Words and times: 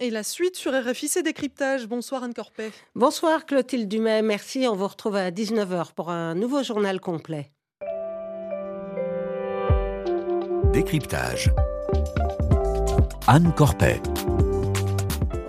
Et 0.00 0.10
la 0.10 0.22
suite 0.22 0.56
sur 0.56 0.72
RFI, 0.72 1.08
c'est 1.08 1.22
décryptage. 1.22 1.86
Bonsoir 1.86 2.24
Anne 2.24 2.34
Corpet. 2.34 2.72
Bonsoir 2.94 3.46
Clotilde 3.46 3.88
Dumais, 3.88 4.22
merci. 4.22 4.66
On 4.66 4.74
vous 4.74 4.88
retrouve 4.88 5.16
à 5.16 5.30
19h 5.30 5.92
pour 5.94 6.10
un 6.10 6.34
nouveau 6.34 6.62
journal 6.62 7.00
complet. 7.00 7.52
Décryptage. 10.72 11.50
Anne 13.26 13.52
Corpet. 13.54 14.00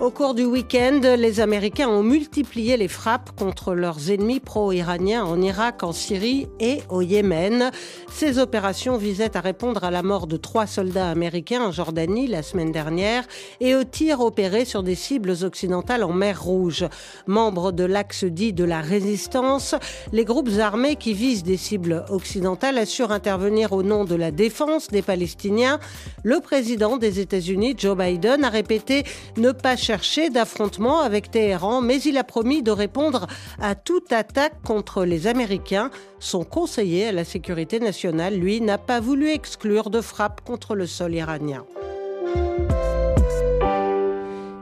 Au 0.04 0.10
cours 0.10 0.34
du 0.34 0.44
week-end, 0.44 1.00
les 1.16 1.40
Américains 1.40 1.88
ont 1.88 2.02
multiplié 2.02 2.76
les 2.76 2.88
frappes 2.88 3.30
contre 3.38 3.72
leurs 3.72 4.10
ennemis 4.10 4.38
pro-iraniens 4.38 5.24
en 5.24 5.40
Irak, 5.40 5.82
en 5.82 5.92
Syrie 5.92 6.46
et 6.60 6.80
au 6.90 7.00
Yémen. 7.00 7.70
Ces 8.12 8.38
opérations 8.38 8.98
visaient 8.98 9.34
à 9.34 9.40
répondre 9.40 9.82
à 9.82 9.90
la 9.90 10.02
mort 10.02 10.26
de 10.26 10.36
trois 10.36 10.66
soldats 10.66 11.08
américains 11.08 11.62
en 11.62 11.72
Jordanie 11.72 12.26
la 12.26 12.42
semaine 12.42 12.70
dernière 12.70 13.24
et 13.60 13.74
aux 13.74 13.84
tirs 13.84 14.20
opérés 14.20 14.66
sur 14.66 14.82
des 14.82 14.94
cibles 14.94 15.36
occidentales 15.40 16.04
en 16.04 16.12
mer 16.12 16.42
Rouge. 16.42 16.84
Membres 17.26 17.72
de 17.72 17.84
l'axe 17.84 18.24
dit 18.24 18.52
de 18.52 18.64
la 18.64 18.82
résistance, 18.82 19.74
les 20.12 20.26
groupes 20.26 20.50
armés 20.58 20.96
qui 20.96 21.14
visent 21.14 21.44
des 21.44 21.56
cibles 21.56 22.04
occidentales 22.10 22.76
assurent 22.76 23.12
intervenir 23.12 23.72
au 23.72 23.82
nom 23.82 24.04
de 24.04 24.16
la 24.16 24.32
défense 24.32 24.88
des 24.88 25.00
Palestiniens. 25.00 25.80
Le 26.24 26.40
président 26.40 26.98
des 26.98 27.20
États-Unis, 27.20 27.74
Joe 27.78 27.96
Biden, 27.96 28.44
a 28.44 28.50
répété 28.50 29.04
ne 29.38 29.50
pas 29.50 29.76
chercher 29.76 29.93
cherché 29.94 30.28
d'affrontement 30.28 31.02
avec 31.02 31.30
Téhéran, 31.30 31.80
mais 31.80 31.98
il 32.02 32.18
a 32.18 32.24
promis 32.24 32.64
de 32.64 32.72
répondre 32.72 33.28
à 33.60 33.76
toute 33.76 34.12
attaque 34.12 34.60
contre 34.64 35.04
les 35.04 35.28
Américains. 35.28 35.88
Son 36.18 36.42
conseiller 36.42 37.06
à 37.06 37.12
la 37.12 37.22
sécurité 37.22 37.78
nationale, 37.78 38.34
lui, 38.34 38.60
n'a 38.60 38.76
pas 38.76 38.98
voulu 38.98 39.30
exclure 39.30 39.90
de 39.90 40.00
frappe 40.00 40.40
contre 40.40 40.74
le 40.74 40.88
sol 40.88 41.14
iranien. 41.14 41.64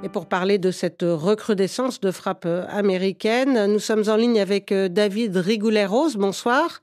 Et 0.02 0.10
pour 0.10 0.26
parler 0.26 0.58
de 0.58 0.70
cette 0.70 1.00
recrudescence 1.02 1.98
de 2.00 2.10
frappe 2.10 2.46
américaine, 2.68 3.72
nous 3.72 3.78
sommes 3.78 4.04
en 4.08 4.16
ligne 4.16 4.38
avec 4.38 4.70
David 4.74 5.38
Rigoulet-Rose. 5.38 6.16
Bonsoir. 6.18 6.81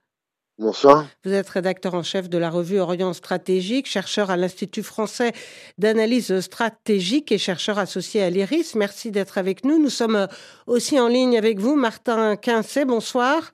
Bonsoir. 0.59 1.07
Vous 1.23 1.31
êtes 1.31 1.47
rédacteur 1.47 1.93
en 1.93 2.03
chef 2.03 2.29
de 2.29 2.37
la 2.37 2.49
revue 2.49 2.79
Orient 2.79 3.13
Stratégique, 3.13 3.87
chercheur 3.87 4.29
à 4.29 4.35
l'Institut 4.35 4.83
français 4.83 5.31
d'analyse 5.77 6.37
stratégique 6.41 7.31
et 7.31 7.37
chercheur 7.37 7.79
associé 7.79 8.21
à 8.21 8.29
l'IRIS. 8.29 8.75
Merci 8.75 9.09
d'être 9.09 9.37
avec 9.37 9.63
nous. 9.63 9.81
Nous 9.81 9.89
sommes 9.89 10.27
aussi 10.67 10.99
en 10.99 11.07
ligne 11.07 11.37
avec 11.37 11.59
vous, 11.59 11.77
Martin 11.77 12.35
Quincet. 12.35 12.83
Bonsoir. 12.83 13.53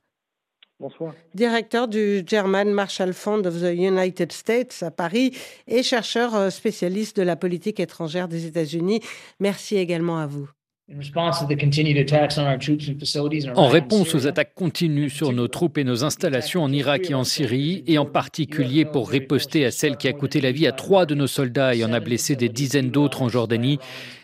Bonsoir. 0.80 1.14
Directeur 1.36 1.88
du 1.88 2.24
German 2.26 2.72
Marshall 2.72 3.14
Fund 3.14 3.46
of 3.46 3.62
the 3.62 3.76
United 3.76 4.32
States 4.32 4.82
à 4.82 4.90
Paris 4.90 5.38
et 5.68 5.84
chercheur 5.84 6.52
spécialiste 6.52 7.18
de 7.18 7.22
la 7.22 7.36
politique 7.36 7.80
étrangère 7.80 8.28
des 8.28 8.48
États-Unis. 8.48 9.00
Merci 9.40 9.78
également 9.78 10.18
à 10.18 10.26
vous. 10.26 10.50
En 13.56 13.68
réponse 13.68 14.14
aux 14.14 14.28
attaques 14.28 14.54
continues 14.54 15.10
sur 15.10 15.34
nos 15.34 15.48
troupes 15.48 15.80
et 15.80 15.84
nos 15.84 16.04
installations 16.04 16.62
en 16.62 16.72
Irak 16.72 17.10
et 17.10 17.16
en 17.16 17.24
Syrie, 17.24 17.84
et 17.88 17.98
en 17.98 18.06
particulier 18.06 18.86
pour 18.86 19.10
riposter 19.10 19.66
à 19.66 19.72
celle 19.72 19.98
qui 19.98 20.08
a 20.08 20.14
coûté 20.14 20.42
la 20.42 20.52
vie 20.52 20.68
à 20.68 20.72
trois 20.72 21.08
de 21.08 21.16
nos 21.16 21.26
soldats 21.26 21.74
et 21.74 21.84
en 21.84 21.92
a 21.92 22.00
blessé 22.00 22.36
des 22.36 22.50
dizaines 22.50 22.92
d'autres 22.92 23.24
en 23.24 23.30
Jordanie, 23.30 23.80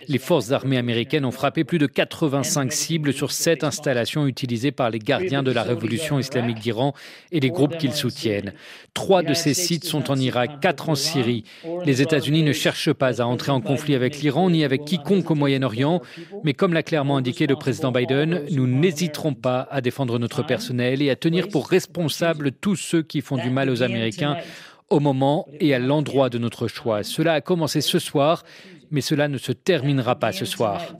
les 0.08 0.18
forces 0.18 0.52
armées 0.52 0.78
américaines 0.78 1.26
ont 1.26 1.32
frappé 1.32 1.64
plus 1.64 1.78
de 1.78 1.86
85 1.86 2.72
cibles 2.72 3.14
sur 3.14 3.32
sept 3.32 3.64
installations 3.64 4.28
utilisées 4.28 4.72
par 4.72 4.90
les 4.90 5.00
gardiens 5.00 5.44
de 5.44 5.52
la 5.52 5.64
révolution 5.64 6.20
islamique 6.20 6.60
d'Iran 6.60 6.94
et 7.32 7.40
les 7.40 7.50
groupes 7.50 7.78
qu'ils 7.78 7.94
soutiennent. 7.94 8.54
Trois 8.94 9.24
de 9.24 9.34
ces 9.34 9.54
sites 9.54 9.86
sont 9.86 10.12
en 10.12 10.18
Irak, 10.18 10.60
quatre 10.62 10.90
en 10.90 10.96
Syrie. 10.96 11.44
Les 11.86 12.02
États-Unis 12.02 12.44
ne 12.44 12.54
cherchent 12.54 12.94
pas 12.94 13.22
à 13.22 13.26
entrer 13.26 13.52
en 13.52 13.62
conflit 13.62 13.96
avec 13.96 14.20
l'Iran 14.22 14.50
ni 14.50 14.64
avec 14.64 14.86
quiconque 14.86 15.32
au 15.32 15.36
Moyen-Orient, 15.36 16.02
mais 16.44 16.54
comme 16.54 16.74
l'a 16.74 16.84
clairement 16.84 17.18
indiqué 17.18 17.48
le 17.48 17.56
président 17.56 17.92
Biden, 17.92 18.44
nous 18.52 18.68
n'hésiterons 18.68 19.34
pas 19.34 19.68
à 19.72 19.82
défendre 19.82 20.20
notre 20.20 20.44
personnel 20.44 21.02
et 21.02 21.10
à 21.10 21.16
tenir 21.16 21.48
pour 21.48 21.68
responsables 21.68 22.52
tous 22.52 22.76
ceux 22.76 23.02
qui 23.02 23.22
font 23.22 23.38
du 23.38 23.50
mal 23.50 23.70
aux 23.70 23.84
Américains 23.84 24.38
au 24.92 25.00
moment 25.00 25.48
et 25.60 25.74
à 25.74 25.80
l'endroit 25.80 26.30
de 26.30 26.38
notre 26.38 26.68
choix. 26.68 27.04
Cela 27.04 27.34
a 27.34 27.42
commencé 27.42 27.82
ce 27.82 27.98
soir 27.98 28.44
mais 28.92 29.02
cela 29.02 29.28
ne 29.28 29.38
se 29.38 29.52
terminera 29.52 30.16
pas 30.20 30.32
ce 30.32 30.46
soir. 30.46 30.96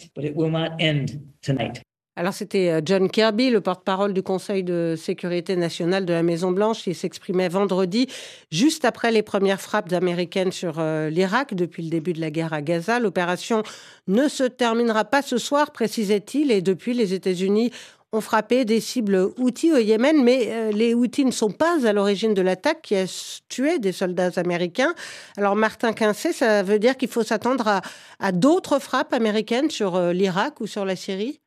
Alors 2.18 2.34
c'était 2.34 2.70
euh, 2.70 2.82
John 2.84 3.10
Kirby, 3.10 3.50
le 3.50 3.62
porte-parole 3.62 4.14
du 4.14 4.22
Conseil 4.22 4.64
de 4.64 4.96
sécurité 4.98 5.56
nationale 5.56 6.06
de 6.06 6.12
la 6.12 6.24
Maison-Blanche, 6.24 6.84
qui 6.84 6.94
s'exprimait 6.94 7.48
vendredi, 7.48 8.08
juste 8.52 8.84
après 8.84 9.12
les 9.12 9.24
premières 9.24 9.62
frappes 9.62 9.94
américaines 9.94 10.52
sur 10.52 10.80
euh, 10.80 11.10
l'Irak 11.10 11.54
depuis 11.54 11.84
le 11.84 11.90
début 11.90 12.12
de 12.12 12.20
la 12.20 12.30
guerre 12.30 12.52
à 12.52 12.62
Gaza. 12.62 13.00
L'opération 13.00 13.64
ne 14.08 14.28
se 14.28 14.44
terminera 14.44 15.06
pas 15.06 15.22
ce 15.22 15.38
soir, 15.38 15.72
précisait-il, 15.72 16.52
et 16.52 16.62
depuis 16.62 16.94
les 16.94 17.14
États-Unis 17.14 17.72
ont 18.14 18.22
frappé 18.22 18.66
des 18.66 18.80
cibles 18.80 19.30
Houthis 19.38 19.72
au 19.72 19.78
Yémen, 19.78 20.24
mais 20.24 20.48
euh, 20.50 20.72
les 20.72 20.94
Houthis 20.94 21.26
ne 21.26 21.32
sont 21.32 21.52
pas 21.52 21.86
à 21.86 21.94
l'origine 21.94 22.34
de 22.34 22.42
l'attaque 22.42 22.82
qui 22.82 22.96
a 22.96 23.06
tué 23.50 23.80
des 23.80 23.92
soldats 23.92 24.32
américains. 24.36 24.94
Alors 25.38 25.56
Martin 25.56 25.94
Quincé, 25.94 26.34
ça 26.34 26.64
veut 26.64 26.80
dire 26.80 26.98
qu'il 26.98 27.10
faut 27.10 27.24
s'attendre 27.24 27.82
à 28.20 28.32
d'autres 28.32 28.80
frappes 28.80 29.14
américaines 29.14 29.70
sur 29.70 29.96
euh, 29.96 30.14
l'Irak 30.14 30.62
ou 30.62 30.68
sur 30.68 30.86
la 30.86 30.96
Syrie? 30.96 31.41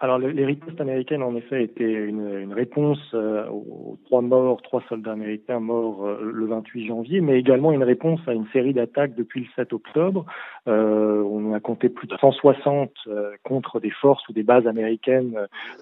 Alors, 0.00 0.20
les 0.20 0.44
ripostes 0.44 0.80
américaines, 0.80 1.24
en 1.24 1.34
effet, 1.34 1.64
étaient 1.64 1.92
une, 1.92 2.38
une 2.38 2.52
réponse 2.52 3.00
euh, 3.14 3.48
aux 3.48 3.98
trois 4.04 4.20
morts, 4.22 4.62
trois 4.62 4.80
soldats 4.88 5.10
américains 5.10 5.58
morts 5.58 6.06
euh, 6.06 6.20
le 6.22 6.46
28 6.46 6.86
janvier, 6.86 7.20
mais 7.20 7.36
également 7.36 7.72
une 7.72 7.82
réponse 7.82 8.20
à 8.28 8.32
une 8.32 8.46
série 8.52 8.72
d'attaques 8.72 9.16
depuis 9.16 9.40
le 9.40 9.46
7 9.56 9.72
octobre. 9.72 10.24
Euh, 10.68 11.20
on 11.24 11.52
a 11.52 11.58
compté 11.58 11.88
plus 11.88 12.06
de 12.06 12.16
160 12.16 12.92
euh, 13.08 13.32
contre 13.42 13.80
des 13.80 13.90
forces 13.90 14.28
ou 14.28 14.32
des 14.32 14.44
bases 14.44 14.68
américaines 14.68 15.36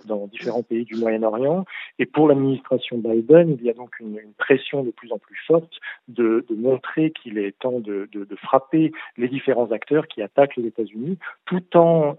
dans 0.06 0.26
différents 0.28 0.62
pays 0.62 0.86
du 0.86 0.94
Moyen-Orient. 0.96 1.66
Et 1.98 2.06
pour 2.06 2.28
l'administration 2.28 2.96
Biden, 2.96 3.58
il 3.60 3.66
y 3.66 3.70
a 3.70 3.74
donc 3.74 4.00
une, 4.00 4.18
une, 4.18 4.32
pression 4.38 4.82
de 4.82 4.92
plus 4.92 5.12
en 5.12 5.18
plus 5.18 5.38
forte 5.46 5.72
de, 6.08 6.46
de 6.48 6.54
montrer 6.54 7.10
qu'il 7.10 7.36
est 7.36 7.58
temps 7.58 7.80
de, 7.80 8.08
de, 8.12 8.24
de, 8.24 8.36
frapper 8.36 8.92
les 9.18 9.28
différents 9.28 9.72
acteurs 9.72 10.06
qui 10.06 10.22
attaquent 10.22 10.56
les 10.56 10.68
États-Unis, 10.68 11.18
tout 11.44 11.76
en 11.76 12.16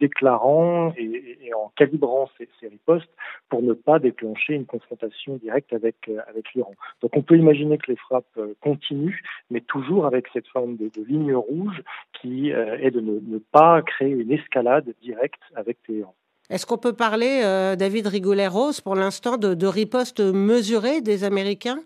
déclarant 0.00 0.92
et, 1.04 1.54
en 1.54 1.72
calibrant 1.76 2.28
ces, 2.38 2.48
ripostes 2.68 3.10
pour 3.48 3.62
ne 3.62 3.72
pas 3.72 3.98
déclencher 3.98 4.54
une 4.54 4.66
confrontation 4.66 5.36
directe 5.36 5.72
avec, 5.72 5.96
euh, 6.08 6.18
avec 6.28 6.52
l'Iran. 6.54 6.74
Donc 7.00 7.12
on 7.14 7.22
peut 7.22 7.36
imaginer 7.36 7.78
que 7.78 7.90
les 7.90 7.96
frappes 7.96 8.24
euh, 8.38 8.54
continuent, 8.60 9.20
mais 9.50 9.60
toujours 9.60 10.06
avec 10.06 10.26
cette 10.32 10.46
forme 10.48 10.76
de, 10.76 10.90
ligne 11.02 11.34
rouge 11.34 11.82
qui 12.20 12.52
euh, 12.52 12.78
est 12.80 12.90
de 12.90 13.00
ne, 13.00 13.38
pas 13.38 13.82
créer 13.82 14.10
une 14.10 14.32
escalade 14.32 14.94
directe 15.02 15.40
avec 15.54 15.82
Téhéran. 15.82 16.14
Est-ce 16.50 16.66
qu'on 16.66 16.78
peut 16.78 16.92
parler, 16.92 17.40
David 17.78 18.08
Rigolet-Rose, 18.08 18.82
pour 18.82 18.94
l'instant, 18.94 19.38
de, 19.38 19.54
de 19.54 19.66
riposte 19.66 20.20
mesurée 20.20 21.00
des 21.00 21.24
Américains? 21.24 21.80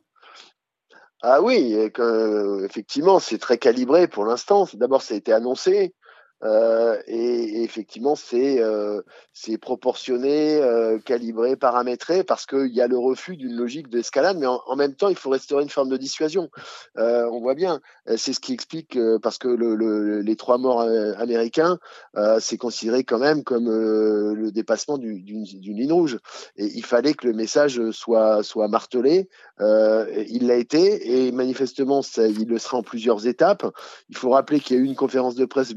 Ah 1.23 1.41
oui, 1.41 1.77
effectivement, 2.65 3.21
c'est 3.21 3.39
très 3.39 3.59
calibré 3.59 4.09
pour 4.09 4.25
l'instant. 4.25 4.67
D'abord, 4.75 5.03
ça 5.03 5.15
a 5.15 5.17
été 5.17 5.33
annoncé. 5.33 5.95
Euh, 6.45 7.01
et, 7.07 7.63
effectivement, 7.63 8.15
c'est 8.15 8.61
euh, 8.61 9.03
proportionné, 9.61 10.57
euh, 10.57 10.99
calibré, 10.99 11.57
paramétré, 11.57 12.25
parce 12.25 12.47
qu'il 12.47 12.75
y 12.75 12.81
a 12.81 12.87
le 12.87 12.99
refus 12.99 13.37
d'une 13.37 13.55
logique 13.55 13.89
d'escalade, 13.89 14.37
mais 14.39 14.47
en, 14.47 14.77
même 14.77 14.95
temps, 14.95 15.09
il 15.09 15.17
faut 15.17 15.31
restaurer 15.31 15.63
une 15.63 15.71
forme 15.71 15.89
de 15.89 15.97
dissuasion. 15.97 16.51
On 16.97 17.41
voit 17.41 17.55
bien, 17.55 17.81
c'est 18.17 18.33
ce 18.33 18.41
qui 18.41 18.53
explique, 18.53 18.99
parce 19.23 19.39
que 19.39 19.49
le, 19.49 19.75
le, 19.75 20.21
les 20.21 20.37
trois 20.37 20.59
morts 20.59 20.81
américains, 20.81 21.79
c'est 22.39 22.59
considéré 22.59 23.05
quand 23.05 23.19
même 23.19 23.45
comme 23.45 23.67
le 23.67 24.51
dépassement 24.53 24.99
d'une 24.99 25.23
ligne 25.25 25.93
rouge. 25.93 26.19
Et 26.57 26.67
il 26.67 26.85
fallait 26.85 27.15
que 27.15 27.27
le 27.27 27.33
message 27.33 27.91
soit, 27.91 28.43
martelé. 28.69 29.29
il 29.61 30.47
l'a 30.47 30.57
été, 30.57 31.27
et 31.27 31.33
manifestement, 31.33 32.03
il 32.17 32.49
le 32.49 32.59
sera 32.59 32.79
en 32.79 32.83
plusieurs 32.83 33.27
étapes. 33.27 33.67
Il 34.09 34.17
faut 34.17 34.31
rappeler 34.31 34.61
qu'il 34.61 34.77
y 34.77 34.79
a 34.79 34.83
eu 34.83 34.87
une 34.87 34.97
conférence 34.97 35.35
de 35.35 35.45
presse 35.45 35.69
de 35.69 35.77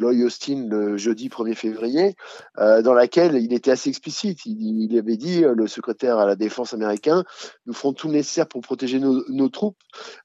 le 0.55 0.97
jeudi 0.97 1.29
1er 1.29 1.55
février, 1.55 2.15
euh, 2.57 2.81
dans 2.81 2.93
laquelle 2.93 3.35
il 3.35 3.53
était 3.53 3.71
assez 3.71 3.89
explicite. 3.89 4.45
Il, 4.45 4.97
avait 4.97 5.17
dit, 5.17 5.43
euh, 5.43 5.53
le 5.55 5.67
secrétaire 5.67 6.19
à 6.19 6.25
la 6.25 6.35
défense 6.35 6.73
américain, 6.73 7.23
nous 7.65 7.73
ferons 7.73 7.93
tout 7.93 8.07
le 8.07 8.13
nécessaire 8.13 8.47
pour 8.47 8.61
protéger 8.61 8.99
nos 8.99 9.49
troupes, 9.49 9.77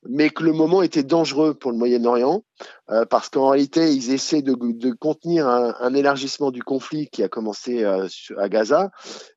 mais 0.09 0.31
que 0.31 0.43
le 0.43 0.53
moment 0.53 0.83
était 0.83 1.03
dangereux 1.03 1.55
pour 1.55 1.73
le 1.73 1.79
Moyen-Orient 1.79 2.43
euh, 2.91 3.07
parce 3.07 3.31
qu'en 3.31 3.49
réalité, 3.49 3.93
ils 3.93 4.13
essaient 4.13 4.43
de, 4.43 4.55
contenir 4.93 5.49
un, 5.49 5.95
élargissement 5.95 6.51
du 6.51 6.63
conflit 6.63 7.09
qui 7.09 7.23
a 7.23 7.29
commencé 7.29 7.83
euh, 7.83 8.07
à 8.37 8.49
Gaza, 8.49 8.91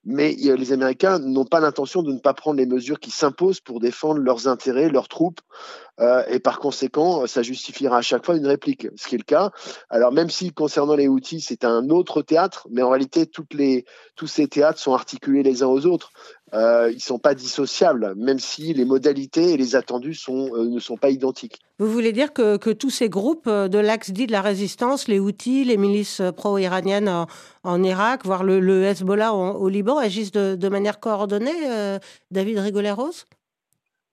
mais 0.04 0.34
les 0.34 0.74
Américains 0.74 1.20
n'ont 1.20 1.46
pas 1.46 1.60
l'intention 1.60 2.04
de 2.04 2.12
ne 2.12 2.20
pas 2.20 2.34
prendre 2.34 2.58
les 2.58 2.66
mesures 2.66 3.00
qui 3.00 3.12
s'imposent 3.12 3.62
pour 3.62 3.80
défendre 3.80 4.20
leurs 4.20 4.48
intérêts, 4.48 4.90
leurs 4.90 5.08
troupes, 5.08 5.40
euh, 6.00 6.24
et 6.28 6.40
par 6.40 6.60
conséquent, 6.60 7.26
ça 7.26 7.42
justifiera 7.42 7.98
à 7.98 8.02
chaque 8.02 8.26
fois 8.26 8.36
une 8.36 8.46
réplique, 8.46 8.88
ce 8.96 9.08
qui 9.08 9.16
est 9.16 9.18
le 9.18 9.24
cas. 9.24 9.52
Alors 9.90 10.12
même 10.12 10.30
si 10.30 10.52
concernant 10.52 10.96
les 10.96 11.08
outils, 11.08 11.42
c'est 11.42 11.66
un 11.66 11.90
autre 11.90 12.22
théâtre, 12.22 12.68
mais 12.70 12.84
en 12.84 12.90
réalité, 12.90 13.26
tous 13.26 14.28
ces 14.28 14.48
théâtres 14.48 14.80
sont 14.80 14.94
articulés 14.94 15.42
les 15.42 15.64
uns 15.64 15.68
aux 15.68 15.86
autres. 15.86 16.12
Euh, 16.54 16.92
ils 16.94 17.02
sont 17.02 17.20
pas 17.20 17.36
dissociables, 17.36 18.14
même 18.16 18.40
si 18.40 18.74
les 18.74 18.86
modalités 18.86 19.54
et 19.54 19.58
les 19.58 19.76
attendus 19.76 20.18
euh, 20.30 20.66
ne 20.66 20.80
sont 20.80 20.98
pas 20.98 21.10
identiques. 21.10 21.60
Vous 21.80 21.92
voulez 21.92 22.14
dire 22.14 22.34
que, 22.34 22.72
tous 22.72 22.90
ces 22.90 23.10
groupes 23.10 23.50
de 23.50 23.78
l'axe 23.78 24.12
dit 24.12 24.28
de 24.28 24.32
la 24.32 24.42
résistance, 24.42 25.08
les 25.08 25.20
Houthis, 25.20 25.66
les 25.66 25.78
milices 25.78 26.22
pro-iraniennes 26.36 27.26
en, 27.64 27.84
Irak, 27.84 28.26
voire 28.26 28.44
le, 28.44 28.84
Hezbollah 28.84 29.34
au 29.34 29.70
Liban, 29.70 29.98
agissent 29.98 30.32
de, 30.32 30.56
de 30.56 30.70
manière 30.70 31.00
coordonnée, 31.00 32.00
David 32.32 32.60
Rigoleros? 32.60 33.26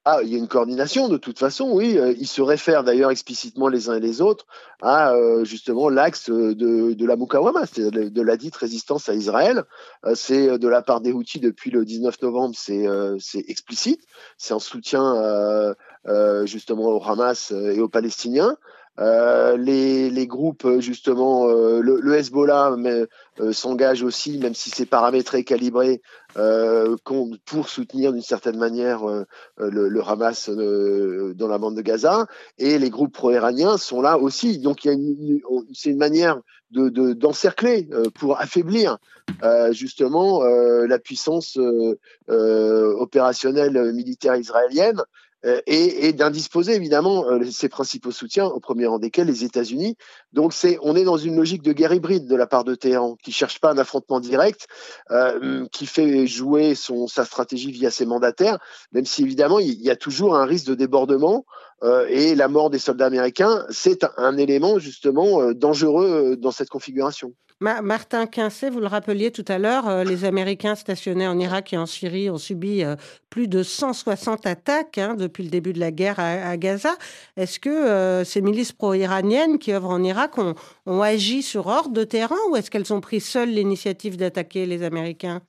Ah, 0.07 0.19
il 0.23 0.29
y 0.29 0.35
a 0.35 0.39
une 0.39 0.49
coordination 0.49 1.09
de 1.09 1.17
toute 1.17 1.39
façon, 1.39 1.71
oui. 1.73 1.97
Euh, 1.99 2.13
ils 2.19 2.27
se 2.27 2.43
réfèrent 2.43 2.85
d'ailleurs 2.85 3.11
explicitement 3.11 3.69
les 3.69 3.89
uns 3.89 3.95
et 3.95 4.01
les 4.01 4.21
autres 4.21 4.47
à 4.83 5.15
euh, 5.15 5.45
justement 5.45 5.89
l'axe 5.89 6.29
de, 6.29 6.93
de 6.93 7.07
la 7.07 7.17
Mukawama, 7.17 7.65
c'est-à-dire 7.65 8.11
de 8.11 8.23
la 8.23 8.37
dite 8.37 8.55
résistance 8.55 9.09
à 9.09 9.15
Israël. 9.15 9.65
Euh, 10.05 10.15
c'est 10.15 10.59
de 10.59 10.69
la 10.69 10.83
part 10.83 11.01
des 11.01 11.13
Houthis 11.13 11.41
depuis 11.41 11.71
le 11.71 11.87
19 11.87 12.21
novembre, 12.21 12.55
c'est 12.55 13.45
explicite. 13.49 14.03
C'est 14.37 14.53
en 14.53 14.59
soutien 14.59 15.75
justement 16.45 16.89
au 16.89 17.03
Hamas 17.03 17.51
et 17.51 17.81
aux 17.81 17.89
Palestiniens. 17.89 18.59
Euh, 19.01 19.57
les, 19.57 20.09
les, 20.09 20.27
groupes 20.29 20.79
justement, 20.79 21.49
euh, 21.49 21.81
le, 21.81 21.99
le, 22.01 22.15
Hezbollah 22.15 22.77
euh, 23.41 23.53
s'engage 23.53 24.05
aussi, 24.05 24.39
même 24.39 24.55
si 24.55 24.71
c'est 24.71 24.87
paramétré, 24.87 25.43
calibré, 25.43 26.01
pour 27.45 27.69
soutenir 27.69 28.13
d'une 28.13 28.23
certaine 28.23 28.57
manière 28.57 29.05
le, 29.59 29.89
le, 29.89 30.03
Hamas 30.03 30.49
dans 30.49 31.49
la 31.49 31.59
bande 31.59 31.77
de 31.77 31.83
Gaza. 31.83 32.27
Et 32.59 32.79
les 32.79 32.91
groupes 32.91 33.13
pro-iraniens 33.13 33.77
sont 33.79 34.01
là 34.01 34.19
aussi. 34.19 34.59
Donc 34.59 34.89
c'est 35.73 35.91
une 35.91 35.99
manière 35.99 36.41
de, 36.73 36.89
d'encercler 37.13 37.89
pour 38.15 38.41
affaiblir 38.41 38.99
justement 39.71 40.43
la 40.43 40.99
puissance 40.99 41.57
opérationnelle 42.29 43.93
militaire 43.93 44.35
israélienne 44.35 45.01
euh, 45.01 45.03
et, 45.67 46.07
et 46.07 46.13
d'indisposer 46.13 46.75
évidemment 46.75 47.27
euh, 47.27 47.45
ses 47.51 47.69
principaux 47.69 48.11
soutiens, 48.11 48.47
au 48.47 48.61
premier 48.61 48.87
rang 48.87 48.99
desquels 48.99 49.27
les 49.27 49.45
États-Unis. 49.45 49.97
Donc 50.35 50.53
c'est, 50.53 50.79
on 50.83 50.97
est 50.97 51.05
dans 51.05 51.17
une 51.17 51.37
logique 51.37 51.63
de 51.63 51.73
guerre 51.73 51.95
hybride 51.95 52.27
de 52.27 52.35
la 52.35 52.49
part 52.49 52.65
de 52.65 52.75
Téhéran, 52.75 53.17
qui 53.23 53.31
cherche 53.31 53.61
pas 53.61 53.71
un 53.71 53.79
affrontement 53.79 54.19
direct, 54.19 54.67
euh, 55.13 55.65
qui 55.71 55.87
fait 55.87 56.27
jouer 56.27 56.75
son, 56.75 57.07
sa 57.07 57.25
stratégie 57.25 57.71
via 57.71 57.91
ses 57.91 58.05
mandataires, 58.05 58.59
même 58.93 59.07
si 59.07 59.23
évidemment 59.23 59.61
il 59.61 59.81
y 59.81 59.91
a 59.91 59.97
toujours 59.97 60.37
un 60.37 60.45
risque 60.45 60.67
de 60.67 60.75
débordement. 60.75 61.47
Euh, 61.83 62.07
et 62.09 62.35
la 62.35 62.49
mort 62.49 62.71
des 62.71 62.79
soldats 62.79 63.07
américains, 63.07 63.65
c'est 63.69 64.07
un 64.17 64.37
élément 64.37 64.79
justement 64.79 65.41
euh, 65.41 65.55
dangereux 65.55 66.37
dans 66.37 66.51
cette 66.51 66.71
configuration. 66.71 67.33
Martin 67.61 68.27
Quincé, 68.27 68.69
vous 68.69 68.81
le 68.81 68.87
rappeliez 68.87 69.31
tout 69.31 69.45
à 69.49 69.59
l'heure, 69.59 69.89
euh, 69.89 70.05
les 70.05 70.25
Américains 70.25 70.75
stationnés 70.75 71.27
en 71.27 71.39
Irak 71.39 71.73
et 71.73 71.79
en 71.79 71.87
Syrie 71.87 72.29
ont 72.29 72.37
subi 72.37 72.83
euh, 72.83 72.97
plus 73.31 73.49
de 73.49 73.63
160 73.63 74.47
attaques 74.47 74.99
hein, 74.99 75.15
depuis 75.15 75.45
le 75.45 75.51
début 75.51 75.73
de 75.73 75.81
la 75.81 75.91
guerre 75.91 76.19
à, 76.19 76.57
Gaza. 76.57 76.95
Est-ce 77.37 77.61
que 77.61 77.71
euh, 77.71 78.25
ces 78.25 78.43
milices 78.43 78.73
pro-iraniennes 78.73 79.59
qui 79.59 79.73
œuvrent 79.73 79.91
en 79.91 80.03
Irak 80.03 80.24
ont, 80.39 80.55
ont 80.87 81.03
agi 81.03 81.43
sur 81.43 81.67
ordre 81.67 81.93
de 81.93 82.05
terrain 82.05 82.37
ou 82.51 82.57
est-ce 82.57 82.71
qu'elles 82.71 82.93
ont 82.93 83.01
pris 83.01 83.21
seules 83.21 83.51
l'initiative 83.51 84.17
d'attaquer 84.17 84.67
les 84.67 84.83
Américains? 84.83 85.43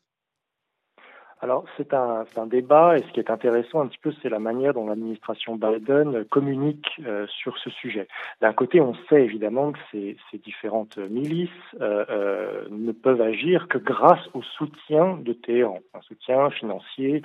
Alors 1.45 1.65
c'est 1.77 1.93
un, 1.93 2.25
un, 2.37 2.47
débat 2.47 2.97
et 2.97 3.03
ce 3.03 3.11
qui 3.11 3.19
est 3.19 3.29
intéressant 3.29 3.81
un 3.81 3.87
petit 3.87 3.99
peu 3.99 4.11
c'est 4.23 4.29
la 4.29 4.39
manière 4.39 4.73
dont 4.73 4.87
l'administration 4.87 5.55
Biden 5.55 6.25
communique 6.25 6.87
euh, 7.05 7.27
sur 7.27 7.55
ce 7.59 7.69
sujet. 7.69 8.07
D'un 8.41 8.51
côté 8.51 8.81
on 8.81 8.95
sait 9.07 9.21
évidemment 9.21 9.71
que 9.71 9.77
ces, 9.91 10.17
différentes 10.43 10.97
milices 10.97 11.49
euh, 11.81 12.03
euh, 12.09 12.63
ne 12.71 12.91
peuvent 12.91 13.21
agir 13.21 13.67
que 13.67 13.77
grâce 13.77 14.27
au 14.33 14.41
soutien 14.41 15.19
de 15.21 15.33
Téhéran, 15.33 15.81
un 15.93 16.01
soutien 16.01 16.49
financier 16.49 17.21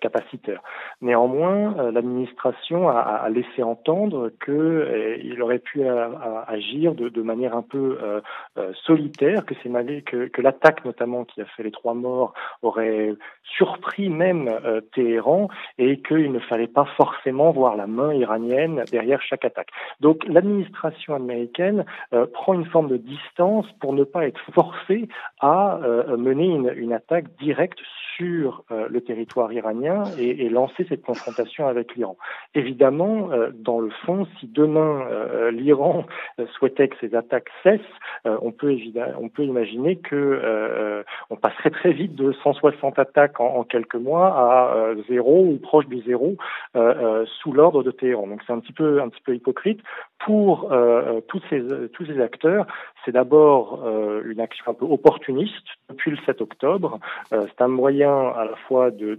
capacitaire. 0.00 0.62
Néanmoins 1.02 1.90
l'administration 1.90 2.88
a, 2.88 3.28
laissé 3.28 3.62
entendre 3.62 4.30
qu'il 4.44 5.42
aurait 5.42 5.58
pu 5.58 5.82
agir 6.46 6.94
de, 6.94 7.22
manière 7.22 7.56
un 7.56 7.62
peu 7.62 7.98
solitaire, 8.86 9.44
que, 9.44 10.26
que 10.28 10.42
l'attaque 10.42 10.84
notamment 10.84 11.24
qui 11.24 11.40
a 11.42 11.44
fait 11.44 11.64
les 11.64 11.70
trois 11.70 11.94
morts 11.94 12.32
aurait 12.62 13.14
sur 13.56 13.63
surpris 13.64 14.10
même 14.10 14.48
euh, 14.48 14.80
Téhéran 14.94 15.48
et 15.78 16.00
qu'il 16.02 16.32
ne 16.32 16.38
fallait 16.38 16.66
pas 16.66 16.84
forcément 16.96 17.50
voir 17.50 17.76
la 17.76 17.86
main 17.86 18.12
iranienne 18.12 18.84
derrière 18.90 19.22
chaque 19.22 19.44
attaque. 19.44 19.70
Donc 20.00 20.24
l'administration 20.26 21.14
américaine 21.14 21.84
euh, 22.12 22.26
prend 22.26 22.52
une 22.52 22.66
forme 22.66 22.88
de 22.88 22.98
distance 22.98 23.66
pour 23.80 23.94
ne 23.94 24.04
pas 24.04 24.26
être 24.26 24.40
forcée 24.52 25.08
à 25.40 25.78
euh, 25.82 26.16
mener 26.16 26.46
une, 26.76 26.92
attaque 26.92 27.24
directe 27.40 27.80
sur 28.16 28.62
le 28.70 29.00
territoire 29.00 29.52
iranien 29.52 30.04
et, 30.16 30.44
et, 30.44 30.48
lancer 30.48 30.86
cette 30.88 31.02
confrontation 31.02 31.66
avec 31.66 31.96
l'Iran. 31.96 32.16
Évidemment, 32.54 33.30
dans 33.52 33.80
le 33.80 33.90
fond, 34.04 34.28
si 34.38 34.46
demain 34.46 35.04
l'Iran 35.50 36.04
souhaitait 36.52 36.86
que 36.86 36.96
ces 37.00 37.16
attaques 37.16 37.48
cessent, 37.64 37.80
on 38.24 38.52
peut 38.52 38.76
on 39.20 39.28
peut 39.28 39.42
imaginer 39.42 39.96
que 39.96 41.04
on 41.30 41.36
passerait 41.36 41.70
très 41.70 41.92
vite 41.92 42.14
de 42.14 42.32
160 42.44 42.98
attaques 42.98 43.40
en, 43.40 43.53
en 43.54 43.64
quelques 43.64 43.94
mois 43.94 44.28
à 44.28 44.74
euh, 44.74 45.02
zéro 45.08 45.44
ou 45.44 45.58
proche 45.58 45.86
du 45.86 46.02
zéro 46.02 46.36
euh, 46.76 46.80
euh, 46.80 47.26
sous 47.38 47.52
l'ordre 47.52 47.82
de 47.82 47.90
Téhéran. 47.90 48.26
Donc 48.26 48.40
c'est 48.46 48.52
un 48.52 48.58
petit 48.58 48.72
peu 48.72 49.00
un 49.00 49.08
petit 49.08 49.22
peu 49.22 49.34
hypocrite 49.34 49.80
pour 50.24 50.72
tous 51.28 51.42
ces 51.50 51.60
tous 51.92 52.06
ces 52.06 52.18
acteurs. 52.20 52.66
C'est 53.04 53.12
d'abord 53.12 53.86
une 54.24 54.40
action 54.40 54.64
un 54.68 54.74
peu 54.74 54.86
opportuniste 54.86 55.66
depuis 55.90 56.10
le 56.12 56.16
7 56.24 56.40
octobre. 56.40 56.98
c'est 57.30 57.60
un 57.60 57.68
moyen 57.68 58.28
à 58.28 58.46
la 58.46 58.56
fois 58.66 58.90
de 58.90 59.18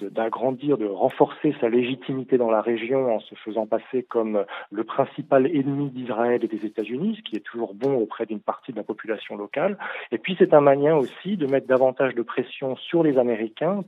d'agrandir, 0.00 0.78
de, 0.78 0.84
de, 0.84 0.88
renforcer 0.88 1.54
sa 1.60 1.68
légitimité 1.68 2.38
dans 2.38 2.50
la 2.50 2.60
région 2.60 3.16
en 3.16 3.18
se 3.18 3.34
faisant 3.34 3.66
passer 3.66 4.04
comme 4.04 4.44
le 4.70 4.84
principal 4.84 5.48
ennemi 5.48 5.90
d'Israël 5.90 6.44
et 6.44 6.48
des 6.48 6.64
États-Unis, 6.64 7.16
ce 7.18 7.28
qui 7.28 7.34
est 7.34 7.40
toujours 7.40 7.74
bon 7.74 7.96
auprès 7.96 8.24
d'une 8.24 8.40
partie 8.40 8.70
de 8.70 8.76
la 8.76 8.84
population 8.84 9.36
locale. 9.36 9.78
Et 10.12 10.18
puis 10.18 10.36
c'est 10.38 10.54
un 10.54 10.60
moyen 10.60 10.94
aussi 10.94 11.36
de 11.36 11.46
mettre 11.46 11.66
davantage 11.66 12.14
de 12.14 12.22
pression 12.22 12.76
sur 12.76 13.02
les 13.02 13.18
Américains 13.18 13.39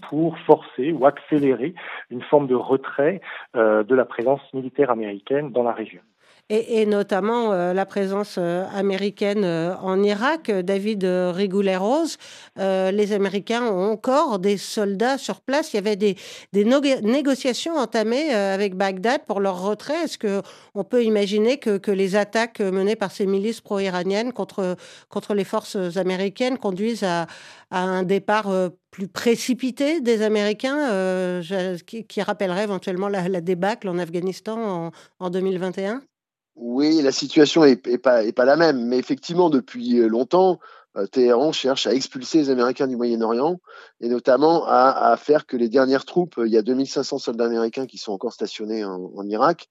pour 0.09 0.39
forcer 0.41 0.93
ou 0.93 1.07
accélérer 1.07 1.75
une 2.11 2.23
forme 2.23 2.47
de 2.47 2.55
retrait 2.55 3.21
euh, 3.57 3.83
de 3.83 3.95
la 3.95 4.05
présence 4.05 4.41
militaire 4.53 4.91
américaine 4.91 5.53
dans 5.53 5.63
la 5.63 5.73
région. 5.73 6.01
Et, 6.49 6.85
notamment 6.85 7.53
euh, 7.53 7.73
la 7.73 7.87
présence 7.87 8.35
euh, 8.37 8.67
américaine 8.75 9.45
en 9.45 10.03
Irak. 10.03 10.51
David 10.51 11.05
Rigoulet-Rose, 11.05 12.19
les 12.57 13.13
Américains 13.13 13.65
ont 13.65 13.93
encore 13.93 14.39
des 14.39 14.59
soldats 14.59 15.17
sur 15.17 15.41
place. 15.41 15.73
Il 15.73 15.77
y 15.77 15.79
avait 15.79 15.97
des, 15.97 16.17
négociations 16.53 17.77
entamées 17.77 18.35
avec 18.35 18.75
Bagdad 18.75 19.25
pour 19.27 19.41
leur 19.41 19.63
retrait. 19.63 20.05
Est-ce 20.05 20.19
qu'on 20.19 20.85
peut 20.85 21.05
imaginer 21.05 21.59
que, 21.59 21.91
les 21.91 22.17
attaques 22.17 22.61
menées 22.61 22.97
par 22.97 23.13
ces 23.13 23.27
milices 23.27 23.61
pro-iraniennes 23.61 24.33
contre, 24.33 24.77
les 25.35 25.45
forces 25.45 25.77
américaines 25.97 26.59
conduisent 26.59 27.05
à, 27.05 27.27
un 27.71 28.03
départ 28.03 28.51
plus 28.93 29.09
précipité 29.09 30.01
des 30.01 30.23
Américains, 30.23 30.93
euh, 30.93 31.79
qui, 31.87 32.23
rappellerait 32.23 32.65
éventuellement 32.65 33.09
la, 33.09 33.41
débâcle 33.41 33.89
en 33.89 33.99
Afghanistan 33.99 34.93
en, 35.19 35.31
2021 35.31 36.03
Oui, 36.55 37.01
la 37.01 37.13
situation 37.13 37.65
n'est 37.65 37.81
est 37.87 37.99
pas, 37.99 38.45
la 38.45 38.57
même, 38.57 38.87
mais 38.87 38.99
effectivement, 38.99 39.49
depuis 39.49 40.01
longtemps, 40.07 40.61
euh, 40.99 41.07
Téhéran 41.07 41.53
cherche 41.53 41.87
à 41.87 41.95
expulser 41.95 42.39
les 42.39 42.51
Américains 42.51 42.87
du 42.87 42.97
Moyen-Orient 42.97 43.59
et 44.03 44.09
notamment 44.11 44.67
à, 44.67 45.17
faire 45.17 45.47
que 45.47 45.57
les 45.57 45.71
dernières 45.71 46.05
troupes, 46.05 46.39
il 46.45 46.53
y 46.53 46.59
a 46.59 46.63
2500 46.63 47.17
soldats 47.17 47.47
américains 47.47 47.87
qui 47.87 47.97
sont 47.97 48.13
encore 48.13 48.35
stationnés 48.35 48.85
en, 48.85 49.27
Irak, 49.27 49.69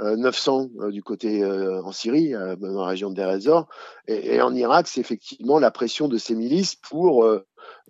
900 0.00 0.70
euh, 0.80 0.90
du 0.90 1.04
côté 1.04 1.44
en 1.44 1.92
Syrie, 1.92 2.32
dans 2.32 2.80
la 2.80 2.86
région 2.88 3.10
de 3.10 3.14
Deir 3.14 3.66
et, 4.08 4.34
et 4.34 4.42
en 4.42 4.52
Irak, 4.54 4.88
c'est 4.88 5.00
effectivement 5.00 5.60
la 5.60 5.70
pression 5.70 6.08
de 6.08 6.18
ces 6.18 6.34
milices 6.34 6.74
pour 6.74 7.24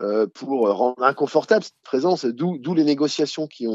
euh, 0.00 0.26
pour 0.26 0.68
rendre 0.68 1.02
inconfortable 1.02 1.64
cette 1.64 1.74
présence, 1.82 2.24
d'où 2.24 2.74
les 2.74 2.84
négociations 2.84 3.46
qui, 3.46 3.66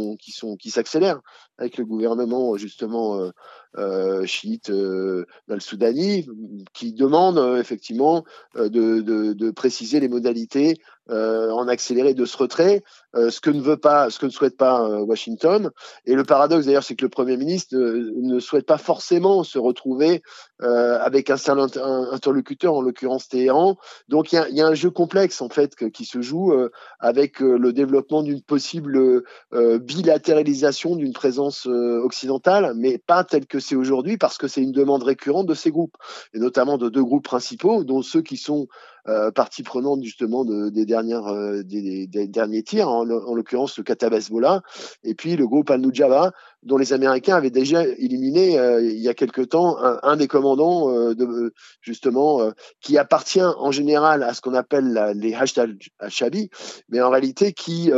s'accélèrent 0.69 1.21
avec 1.57 1.77
le 1.77 1.85
gouvernement 1.85 2.55
justement 2.57 3.19
euh, 3.19 3.31
euh, 3.77 4.25
chiite 4.25 4.71
euh, 4.71 5.25
soudani 5.59 6.27
qui 6.73 6.91
demande 6.91 7.37
euh, 7.37 7.59
effectivement 7.59 8.23
de, 8.55 9.51
préciser 9.51 9.99
les 9.99 10.07
modalités 10.07 10.77
en 11.09 11.67
accéléré 11.67 12.13
de 12.13 12.25
ce 12.25 12.37
retrait, 12.37 12.83
ce 13.15 13.41
que 13.41 13.49
ne 13.49 13.61
veut 13.61 13.77
pas, 13.77 14.09
ce 14.09 14.19
que 14.19 14.25
ne 14.25 14.31
souhaite 14.31 14.57
pas 14.57 14.87
Washington. 15.01 15.71
Et 16.05 16.13
le 16.13 16.23
paradoxe 16.23 16.65
d'ailleurs, 16.65 16.83
c'est 16.83 16.95
que 16.95 17.05
le 17.05 17.09
Premier 17.09 17.37
ministre 17.37 17.75
ne 17.75 18.39
souhaite 18.39 18.65
pas 18.65 18.77
forcément 18.77 19.43
se 19.43 19.57
retrouver 19.57 20.21
avec 20.59 21.29
un 21.29 21.37
seul 21.37 21.59
interlocuteur, 21.59 22.75
en 22.75 22.81
l'occurrence 22.81 23.27
Téhéran. 23.27 23.77
Donc 24.07 24.31
il 24.31 24.35
y 24.51 24.61
a, 24.61 24.67
un 24.67 24.75
jeu 24.75 24.91
complexe 24.91 25.41
en 25.41 25.49
fait 25.49 25.75
qui 25.91 26.05
se 26.05 26.21
joue 26.21 26.53
avec 26.99 27.39
le 27.39 27.73
développement 27.73 28.21
d'une 28.21 28.41
possible 28.41 29.23
bilatéralisation 29.51 30.95
d'une 30.95 31.13
présence 31.13 31.65
occidentale, 31.65 32.73
mais 32.75 32.97
pas 32.97 33.23
telle 33.23 33.47
que 33.47 33.59
c'est 33.59 33.75
aujourd'hui 33.75 34.17
parce 34.17 34.37
que 34.37 34.47
c'est 34.47 34.61
une 34.61 34.71
demande 34.71 35.03
récurrente 35.03 35.47
de 35.47 35.53
ces 35.53 35.71
groupes, 35.71 35.97
et 36.33 36.39
notamment 36.39 36.77
de 36.77 36.89
deux 36.89 37.03
groupes 37.03 37.25
principaux, 37.25 37.83
dont 37.83 38.01
ceux 38.01 38.21
qui 38.21 38.37
sont 38.37 38.67
euh, 39.07 39.31
partie 39.31 39.63
prenante 39.63 40.03
justement 40.03 40.45
de, 40.45 40.69
des 40.69 40.85
des, 41.03 42.07
derniers 42.27 42.63
tirs, 42.63 42.89
en, 42.89 43.03
l'occurrence 43.03 43.77
le 43.77 43.83
Kataib 43.83 44.13
Hezbollah, 44.13 44.61
et 45.03 45.15
puis 45.15 45.35
le 45.35 45.47
groupe 45.47 45.69
Al-Nujaba, 45.69 46.31
dont 46.63 46.77
les 46.77 46.93
Américains 46.93 47.35
avaient 47.35 47.49
déjà 47.49 47.85
éliminé 47.85 48.55
il 48.81 48.99
y 48.99 49.07
a 49.07 49.13
quelque 49.13 49.41
temps 49.41 49.77
un, 49.79 50.17
des 50.17 50.27
commandants 50.27 51.13
de, 51.13 51.53
justement 51.81 52.51
qui 52.81 52.97
appartient 52.97 53.41
en 53.41 53.71
général 53.71 54.23
à 54.23 54.33
ce 54.33 54.41
qu'on 54.41 54.53
appelle 54.53 55.13
les 55.15 55.33
hashtag 55.33 55.77
al-Shabi, 55.99 56.49
mais 56.89 57.01
en 57.01 57.09
réalité 57.09 57.53
qui 57.53 57.91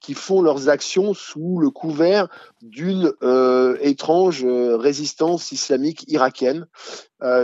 qui 0.00 0.14
font 0.14 0.42
leurs 0.42 0.68
actions 0.68 1.12
sous 1.12 1.58
le 1.58 1.70
couvert 1.70 2.28
d'une 2.62 3.12
étrange 3.80 4.44
résistance 4.46 5.52
islamique 5.52 6.04
irakienne, 6.08 6.66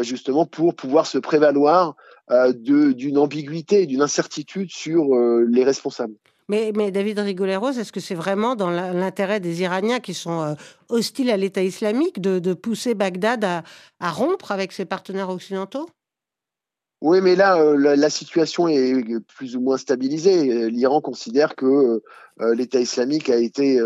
justement 0.03 0.47
pour 0.47 0.75
pouvoir 0.75 1.07
se 1.07 1.19
prévaloir 1.19 1.65
euh, 1.75 1.93
d'une 2.29 3.19
ambiguïté, 3.19 3.87
d'une 3.87 4.03
incertitude 4.03 4.71
sur 4.71 5.15
euh, 5.15 5.45
les 5.49 5.65
responsables. 5.65 6.15
Mais, 6.49 6.73
mais 6.75 6.91
David 6.91 7.19
Rigoleros, 7.19 7.71
est-ce 7.71 7.93
que 7.93 8.01
c'est 8.01 8.15
vraiment 8.15 8.55
dans 8.55 8.71
l'intérêt 8.71 9.41
des 9.41 9.63
Iraniens 9.63 10.01
qui 10.01 10.13
sont 10.13 10.43
euh, 10.43 10.55
hostiles 10.91 11.31
à 11.31 11.37
l'État 11.37 11.63
islamique 11.63 12.21
de, 12.21 12.55
pousser 12.55 12.95
Bagdad 12.95 13.45
à, 13.45 13.63
rompre 14.11 14.53
avec 14.53 14.73
ses 14.73 14.85
partenaires 14.85 15.31
occidentaux? 15.31 15.89
Oui, 17.01 17.21
mais 17.21 17.35
là, 17.35 17.75
la, 17.77 18.11
situation 18.11 18.69
est 18.69 19.21
plus 19.37 19.57
ou 19.57 19.61
moins 19.61 19.77
stabilisée. 19.77 20.71
L'Iran 20.71 21.03
considère 21.03 21.55
que 21.55 22.03
l'État 22.41 22.81
islamique 22.81 23.29
a 23.29 23.37
été 23.37 23.79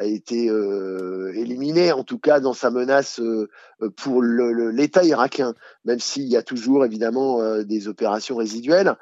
a 0.00 0.04
été 0.04 0.48
euh, 0.48 1.30
éliminé, 1.36 1.92
en 1.92 2.04
tout 2.04 2.18
cas 2.18 2.40
dans 2.40 2.54
sa 2.54 2.70
menace 2.70 3.20
euh, 3.20 3.48
pour 3.96 4.22
l'État 4.22 5.04
irakien, 5.04 5.54
même 5.84 6.00
s'il 6.00 6.24
y 6.24 6.38
a 6.38 6.42
toujours 6.42 6.86
évidemment 6.86 7.42
euh, 7.42 7.64
des 7.64 7.86
opérations 7.86 8.36
résiduelles. 8.36 8.96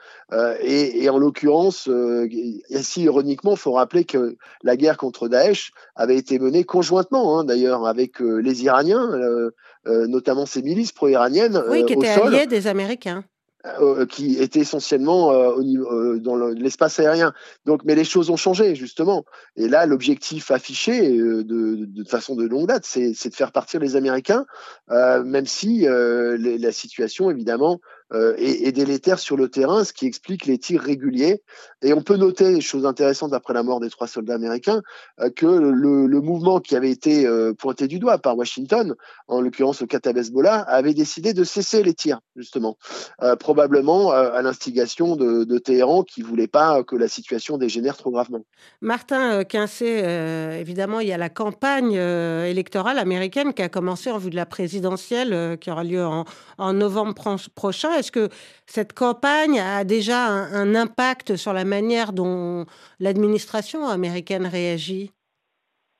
Et, 0.60 1.08
en 1.08 1.18
l'occurrence, 1.18 1.88
ici 2.68 3.02
ironiquement, 3.02 3.52
il 3.52 3.58
faut 3.58 3.72
rappeler 3.72 4.04
que 4.04 4.36
la 4.62 4.76
guerre 4.76 4.96
contre 4.96 5.28
Daesh 5.28 5.72
avait 5.94 6.16
été 6.16 6.38
menée 6.38 6.64
conjointement, 6.64 7.38
hein, 7.38 7.44
d'ailleurs, 7.44 7.86
avec 7.86 8.20
les 8.20 8.64
Iraniens, 8.64 9.18
notamment 9.86 10.44
ces 10.44 10.62
milices 10.62 10.92
pro-iraniennes. 10.92 11.62
Oui, 11.70 11.86
qui 11.86 11.94
étaient 11.94 12.08
alliés 12.08 12.46
des 12.46 12.66
Américains. 12.66 13.24
Euh, 13.66 14.06
qui 14.06 14.36
était 14.40 14.60
essentiellement 14.60 15.32
euh, 15.32 15.50
au 15.50 15.64
niveau, 15.64 15.90
euh, 15.90 16.20
dans 16.20 16.36
l'espace 16.36 17.00
aérien. 17.00 17.32
Donc, 17.66 17.82
mais 17.84 17.96
les 17.96 18.04
choses 18.04 18.30
ont 18.30 18.36
changé 18.36 18.76
justement. 18.76 19.24
Et 19.56 19.66
là, 19.66 19.84
l'objectif 19.84 20.52
affiché 20.52 21.10
de, 21.10 21.42
de, 21.42 22.04
façon 22.04 22.36
de 22.36 22.46
longue 22.46 22.68
date, 22.68 22.84
c'est 22.84 23.10
de 23.10 23.34
faire 23.34 23.50
partir 23.50 23.80
les 23.80 23.96
Américains, 23.96 24.46
même 24.88 25.46
si 25.46 25.86
la 25.88 26.70
situation 26.72 27.30
évidemment 27.32 27.80
euh, 28.14 28.34
et, 28.38 28.72
délétère 28.72 29.18
sur 29.18 29.36
le 29.36 29.48
terrain, 29.48 29.84
ce 29.84 29.92
qui 29.92 30.06
explique 30.06 30.46
les 30.46 30.58
tirs 30.58 30.80
réguliers. 30.80 31.42
Et 31.82 31.92
on 31.92 32.00
peut 32.00 32.16
noter 32.16 32.54
des 32.54 32.60
choses 32.60 32.86
intéressantes 32.86 33.34
après 33.34 33.52
la 33.52 33.62
mort 33.62 33.80
des 33.80 33.90
trois 33.90 34.06
soldats 34.06 34.34
américains, 34.34 34.82
euh, 35.20 35.30
que 35.30 35.46
le, 35.46 36.20
mouvement 36.20 36.60
qui 36.60 36.74
avait 36.74 36.90
été 36.90 37.26
euh, 37.26 37.52
pointé 37.52 37.86
du 37.86 37.98
doigt 37.98 38.18
par 38.18 38.36
Washington, 38.36 38.94
en 39.28 39.40
l'occurrence 39.40 39.80
le 39.80 39.86
Kataib 39.86 40.16
Hezbollah, 40.16 40.60
avait 40.60 40.94
décidé 40.94 41.34
de 41.34 41.44
cesser 41.44 41.82
les 41.82 41.94
tirs, 41.94 42.20
justement, 42.34 42.76
probablement 43.38 44.10
à 44.10 44.42
l'instigation 44.42 45.16
de, 45.16 45.58
Téhéran 45.58 46.02
qui 46.02 46.22
voulait 46.22 46.48
pas 46.48 46.82
que 46.82 46.96
la 46.96 47.08
situation 47.08 47.58
dégénère 47.58 47.96
trop 47.96 48.10
gravement. 48.10 48.44
Martin 48.80 49.44
Quincé, 49.44 49.86
évidemment, 50.60 51.00
il 51.00 51.08
y 51.08 51.12
a 51.12 51.18
la 51.18 51.28
campagne 51.28 51.94
électorale 51.94 52.98
américaine 52.98 53.54
qui 53.54 53.62
a 53.62 53.68
commencé 53.68 54.10
en 54.10 54.18
vue 54.18 54.30
de 54.30 54.36
la 54.36 54.46
présidentielle 54.46 55.58
qui 55.60 55.70
aura 55.70 55.84
lieu 55.84 56.04
en 56.04 56.72
novembre 56.72 57.14
prochain. 57.54 57.97
Est-ce 57.98 58.12
que 58.12 58.28
cette 58.66 58.92
campagne 58.92 59.60
a 59.60 59.84
déjà 59.84 60.26
un, 60.26 60.74
impact 60.74 61.36
sur 61.36 61.52
la 61.52 61.64
manière 61.64 62.12
dont 62.12 62.66
l'administration 63.00 63.86
américaine 63.88 64.46
réagit 64.46 65.12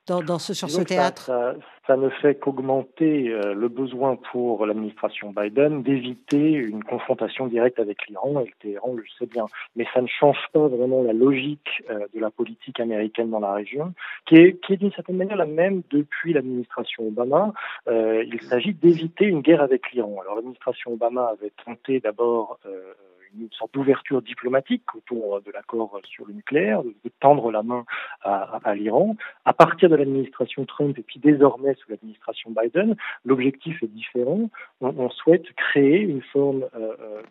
dans, 0.07 0.39
ce, 0.39 0.55
sur 0.55 0.71
ce 0.71 0.81
théâtre? 0.83 1.27
ça, 1.27 1.55
ne 1.97 2.09
fait 2.11 2.35
qu'augmenter 2.35 3.31
euh, 3.31 3.55
le 3.55 3.69
besoin 3.69 4.17
pour 4.31 4.67
l'administration 4.67 5.33
Biden 5.33 5.83
d'éviter 5.83 6.53
une 6.53 6.85
confrontation 6.85 7.47
directe 7.47 7.79
avec 7.79 8.07
l'Iran, 8.09 8.41
et 8.41 8.47
le 8.47 8.53
Téhéran 8.61 8.95
le 8.95 9.05
sait 9.19 9.27
bien. 9.27 9.47
Mais 9.77 9.87
ça 9.95 10.03
ne 10.03 10.07
change 10.07 10.39
pas 10.53 10.67
vraiment 10.69 11.03
la 11.03 11.13
logique 11.13 11.83
euh, 11.91 12.07
de 12.15 12.21
la 12.21 12.31
politique 12.31 12.81
américaine 12.81 13.31
dans 13.31 13.41
la 13.41 13.53
région, 13.53 13.95
qui 14.27 14.37
est, 14.37 14.61
qui 14.61 14.75
est 14.75 14.77
d'une 14.77 14.93
certaine 14.93 15.17
manière 15.17 15.37
la 15.37 15.47
même 15.47 15.83
depuis 15.91 16.33
l'administration 16.33 17.09
Obama. 17.09 17.53
Euh, 17.89 18.25
il 18.27 18.41
s'agit 18.43 18.75
d'éviter 18.75 19.25
une 19.25 19.41
guerre 19.41 19.63
avec 19.63 19.93
l'Iran. 19.93 20.17
Alors 20.21 20.37
l'administration 20.37 20.93
Obama 20.93 21.27
avait 21.27 21.53
tenté 21.65 22.01
d'abord 22.01 22.59
une 23.41 23.53
sorte 23.53 23.75
d'ouverture 23.75 24.23
diplomatique 24.23 24.83
autour 24.95 25.41
de 25.41 25.51
l'accord 25.53 25.99
sur 26.05 26.27
le 26.27 26.35
nucléaire, 26.35 26.83
de, 26.83 26.95
tendre 27.21 27.51
la 27.51 27.63
main 27.63 27.85
à, 28.23 28.75
l'Iran. 28.75 29.17
À 29.45 29.53
partir 29.53 29.89
de 29.89 29.97
l'administration 29.97 30.65
Trump 30.65 30.97
et 30.99 31.03
puis 31.03 31.19
désormais 31.19 31.75
sous 31.75 31.91
l'administration 31.91 32.51
Biden, 32.51 32.97
l'objectif 33.25 33.83
est 33.83 33.89
différent. 33.89 34.51
On, 34.81 34.95
on, 34.99 35.11
souhaite 35.11 35.51
créer 35.55 36.01
une 36.01 36.23
forme 36.23 36.65
euh, 36.77 36.95
euh 37.01 37.23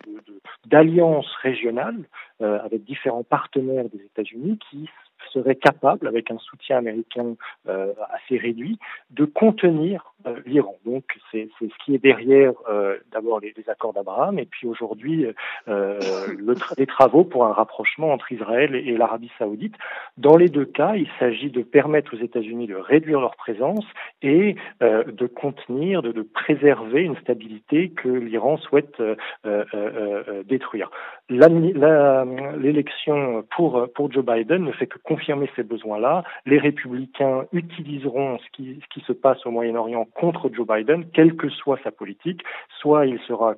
d'alliance 0.66 1.28
régionale 1.42 1.96
euh, 2.42 2.58
avec 2.62 2.84
différents 2.84 3.24
partenaires 3.24 3.88
des 3.88 3.98
États-Unis 4.04 4.58
qui 4.70 4.88
serait 5.32 5.56
capable, 5.56 6.06
avec 6.06 6.30
un 6.30 6.38
soutien 6.38 6.78
américain 6.78 7.34
euh, 7.68 7.92
assez 8.10 8.38
réduit, 8.38 8.78
de 9.10 9.24
contenir 9.24 10.14
euh, 10.26 10.36
l'Iran. 10.46 10.76
Donc 10.84 11.04
c'est 11.30 11.48
ce 11.60 11.66
qui 11.84 11.94
est 11.94 12.02
derrière 12.02 12.52
euh, 12.68 12.96
d'abord 13.12 13.40
les, 13.40 13.54
accords 13.68 13.92
d'Abraham 13.92 14.38
et 14.38 14.46
puis 14.46 14.66
aujourd'hui 14.66 15.26
le 15.66 16.54
les 16.78 16.86
travaux 16.86 17.24
pour 17.24 17.44
un 17.44 17.52
rapprochement 17.52 18.12
entre 18.12 18.32
Israël 18.32 18.74
et, 18.74 18.96
l'Arabie 18.96 19.30
saoudite. 19.38 19.74
Dans 20.16 20.36
les 20.36 20.48
deux 20.48 20.64
cas, 20.64 20.94
il 20.94 21.08
s'agit 21.18 21.50
de 21.50 21.62
permettre 21.62 22.16
aux 22.16 22.20
États-Unis 22.20 22.66
de 22.66 22.76
réduire 22.76 23.20
leur 23.20 23.36
présence 23.36 23.84
et 24.22 24.56
de 24.80 25.26
contenir, 25.26 26.02
de, 26.02 26.12
de, 26.12 26.22
préserver 26.22 27.02
une 27.02 27.16
stabilité 27.16 27.90
que 27.90 28.08
l'Iran 28.08 28.56
souhaite 28.58 29.02
détruire. 30.46 30.90
L'élection 31.28 33.44
pour, 33.54 33.86
pour 33.94 34.10
Joe 34.10 34.24
Biden 34.24 34.64
ne 34.64 34.72
fait 34.72 34.86
que 34.86 34.98
confirmer 35.08 35.48
ces 35.56 35.62
besoins-là. 35.62 36.22
Les 36.44 36.58
républicains 36.58 37.46
utiliseront 37.52 38.38
ce 38.38 38.44
qui, 38.52 38.78
ce 38.82 38.88
qui 38.92 39.04
se 39.06 39.12
passe 39.12 39.44
au 39.46 39.50
Moyen-Orient 39.50 40.04
contre 40.04 40.50
Joe 40.52 40.66
Biden, 40.66 41.06
quelle 41.14 41.34
que 41.34 41.48
soit 41.48 41.78
sa 41.82 41.90
politique. 41.90 42.42
Soit 42.78 43.06
il 43.06 43.18
sera 43.20 43.54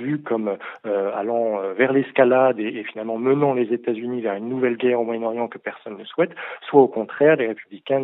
vu 0.00 0.22
comme 0.22 0.56
euh, 0.86 1.14
allant 1.14 1.60
euh, 1.60 1.74
vers 1.74 1.92
l'escalade 1.92 2.58
et, 2.58 2.84
finalement 2.84 3.18
menant 3.18 3.52
les 3.52 3.70
États-Unis 3.70 4.22
vers 4.22 4.34
une 4.34 4.48
nouvelle 4.48 4.78
guerre 4.78 4.98
au 4.98 5.04
Moyen-Orient 5.04 5.48
que 5.48 5.58
personne 5.58 5.98
ne 5.98 6.04
souhaite, 6.04 6.30
soit 6.68 6.80
au 6.80 6.88
contraire, 6.88 7.36
les 7.36 7.48
républicains 7.48 8.00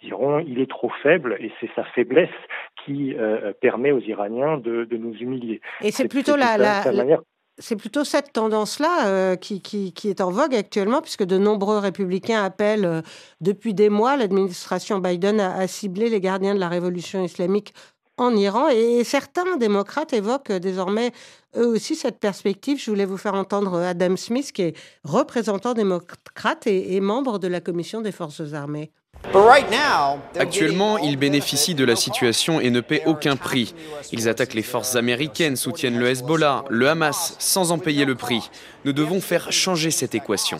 diront 0.00 0.38
il 0.46 0.60
est 0.60 0.70
trop 0.70 0.90
faible 1.02 1.36
et 1.40 1.50
c'est 1.60 1.70
sa 1.74 1.82
faiblesse 1.82 2.28
qui 2.84 3.16
euh, 3.18 3.52
permet 3.60 3.90
aux 3.90 4.00
Iraniens 4.00 4.58
de, 4.58 4.84
de 4.84 4.96
nous 4.96 5.14
humilier. 5.14 5.60
Et 5.80 5.90
c'est 5.90 6.08
plutôt 6.08 6.36
la, 6.36 6.56
la, 6.56 6.84
la, 6.92 7.18
c'est 7.58 7.76
plutôt 7.76 8.04
cette 8.04 8.32
tendance-là 8.32 9.06
euh, 9.06 9.36
qui, 9.36 9.92
est 10.04 10.20
en 10.20 10.30
vogue 10.30 10.54
actuellement, 10.54 11.00
puisque 11.00 11.22
de 11.22 11.38
nombreux 11.38 11.78
républicains 11.78 12.42
appellent 12.42 12.84
euh, 12.84 13.02
depuis 13.40 13.74
des 13.74 13.88
mois 13.88 14.16
l'administration 14.16 14.98
Biden 14.98 15.40
à, 15.40 15.66
cibler 15.68 16.08
les 16.10 16.20
gardiens 16.20 16.54
de 16.54 16.60
la 16.60 16.68
révolution 16.68 17.24
islamique 17.24 17.74
en 18.16 18.34
Iran. 18.36 18.68
Et, 18.68 19.04
certains 19.04 19.56
démocrates 19.56 20.12
évoquent 20.12 20.52
désormais 20.52 21.12
eux 21.56 21.66
aussi 21.66 21.96
cette 21.96 22.18
perspective. 22.18 22.80
Je 22.80 22.90
voulais 22.90 23.04
vous 23.04 23.16
faire 23.16 23.34
entendre 23.34 23.80
Adam 23.80 24.16
Smith, 24.16 24.52
qui 24.52 24.62
est 24.62 24.76
représentant 25.04 25.74
démocrate 25.74 26.66
et 26.66 27.00
membre 27.00 27.38
de 27.38 27.48
la 27.48 27.60
commission 27.60 28.00
des 28.00 28.12
forces 28.12 28.52
armées. 28.52 28.90
Actuellement, 30.38 30.98
ils 30.98 31.16
bénéficient 31.16 31.74
de 31.74 31.84
la 31.84 31.96
situation 31.96 32.60
et 32.60 32.70
ne 32.70 32.80
paient 32.80 33.02
aucun 33.06 33.36
prix. 33.36 33.74
Ils 34.12 34.28
attaquent 34.28 34.54
les 34.54 34.62
forces 34.62 34.96
américaines, 34.96 35.56
soutiennent 35.56 35.98
le 35.98 36.08
Hezbollah, 36.08 36.64
le 36.68 36.88
Hamas, 36.88 37.36
sans 37.38 37.72
en 37.72 37.78
payer 37.78 38.04
le 38.04 38.14
prix. 38.14 38.50
Nous 38.84 38.92
devons 38.92 39.20
faire 39.20 39.50
changer 39.50 39.90
cette 39.90 40.14
équation. 40.14 40.58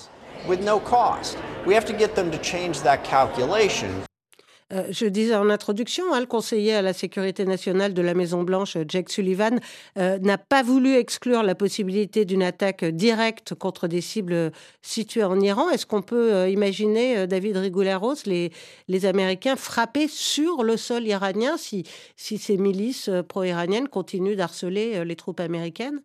Euh, 4.73 4.87
je 4.91 5.07
disais 5.07 5.35
en 5.35 5.51
introduction, 5.51 6.05
hein, 6.13 6.21
le 6.21 6.27
conseiller 6.27 6.75
à 6.75 6.81
la 6.81 6.95
sécurité 6.95 7.45
nationale 7.45 7.93
de 7.93 8.01
la 8.01 8.15
Maison-Blanche, 8.15 8.79
Jake 8.89 9.11
Sullivan, 9.11 9.61
euh, 9.99 10.19
n'a 10.21 10.39
pas 10.39 10.63
voulu 10.63 10.95
exclure 10.95 11.43
la 11.43 11.55
possibilité 11.55 12.25
d'une 12.25 12.43
attaque 12.43 12.85
directe 12.85 13.55
contre 13.55 13.89
des 13.89 14.01
cibles 14.01 14.53
situées 14.81 15.25
en 15.25 15.39
Iran. 15.39 15.69
Est-ce 15.69 15.85
qu'on 15.85 16.01
peut 16.01 16.33
euh, 16.33 16.49
imaginer, 16.49 17.27
David 17.27 17.59
Rigouleros, 17.59 18.15
les, 18.25 18.53
les 18.89 19.07
Américains 19.07 19.57
frapper 19.57 20.09
sur 20.09 20.63
le 20.63 20.79
sol 20.79 21.07
iranien 21.07 21.59
si, 21.59 21.85
si 22.17 22.39
ces 22.39 22.57
milices 22.57 23.11
pro-iraniennes 23.29 23.89
continuent 23.89 24.37
d'harceler 24.37 25.05
les 25.05 25.17
troupes 25.17 25.41
américaines? 25.41 26.03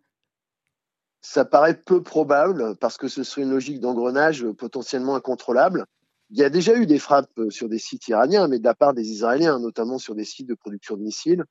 Ça 1.22 1.44
paraît 1.44 1.74
peu 1.74 2.02
probable 2.02 2.76
parce 2.76 2.96
que 2.96 3.08
ce 3.08 3.22
serait 3.22 3.42
une 3.42 3.50
logique 3.50 3.80
d'engrenage 3.80 4.46
potentiellement 4.52 5.16
incontrôlable. 5.16 5.86
Il 6.30 6.38
y 6.38 6.44
a 6.44 6.50
déjà 6.50 6.74
eu 6.74 6.86
des 6.86 6.98
frappes 6.98 7.38
euh, 7.38 7.50
sur 7.50 7.68
des 7.68 7.78
sites 7.78 8.06
iraniens, 8.08 8.48
mais 8.48 8.58
de 8.58 8.64
la 8.64 8.74
part 8.74 8.94
des 8.94 9.10
Israéliens, 9.10 9.58
notamment 9.58 9.98
sur 9.98 10.14
des 10.14 10.24
sites 10.24 10.48
de 10.48 10.54
production 10.54 10.96
de 10.96 11.02
missiles. 11.02 11.44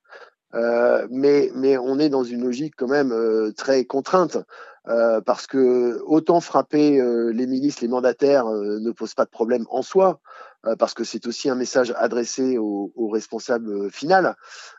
mais, 0.53 1.51
mais 1.53 1.77
on 1.77 1.99
est 1.99 2.09
dans 2.09 2.23
une 2.23 2.43
logique 2.43 2.73
quand 2.75 2.87
même 2.87 3.13
très 3.55 3.85
contrainte. 3.85 4.37
parce 4.85 5.45
que 5.45 6.01
autant 6.05 6.41
frapper 6.41 6.99
les 7.31 7.45
milices, 7.45 7.81
les 7.81 7.87
mandataires 7.87 8.47
ne 8.47 8.91
pose 8.91 9.13
pas 9.13 9.25
de 9.25 9.29
problème 9.29 9.65
en 9.69 9.83
soi, 9.83 10.07
euh, 10.09 10.48
parce 10.77 10.93
que 10.93 11.03
c'est 11.03 11.25
aussi 11.27 11.49
un 11.49 11.55
message 11.55 11.93
adressé 11.97 12.57
au, 12.57 12.91
au 12.95 13.07
responsable 13.09 13.71
euh, 13.71 13.89
final, 13.89 14.35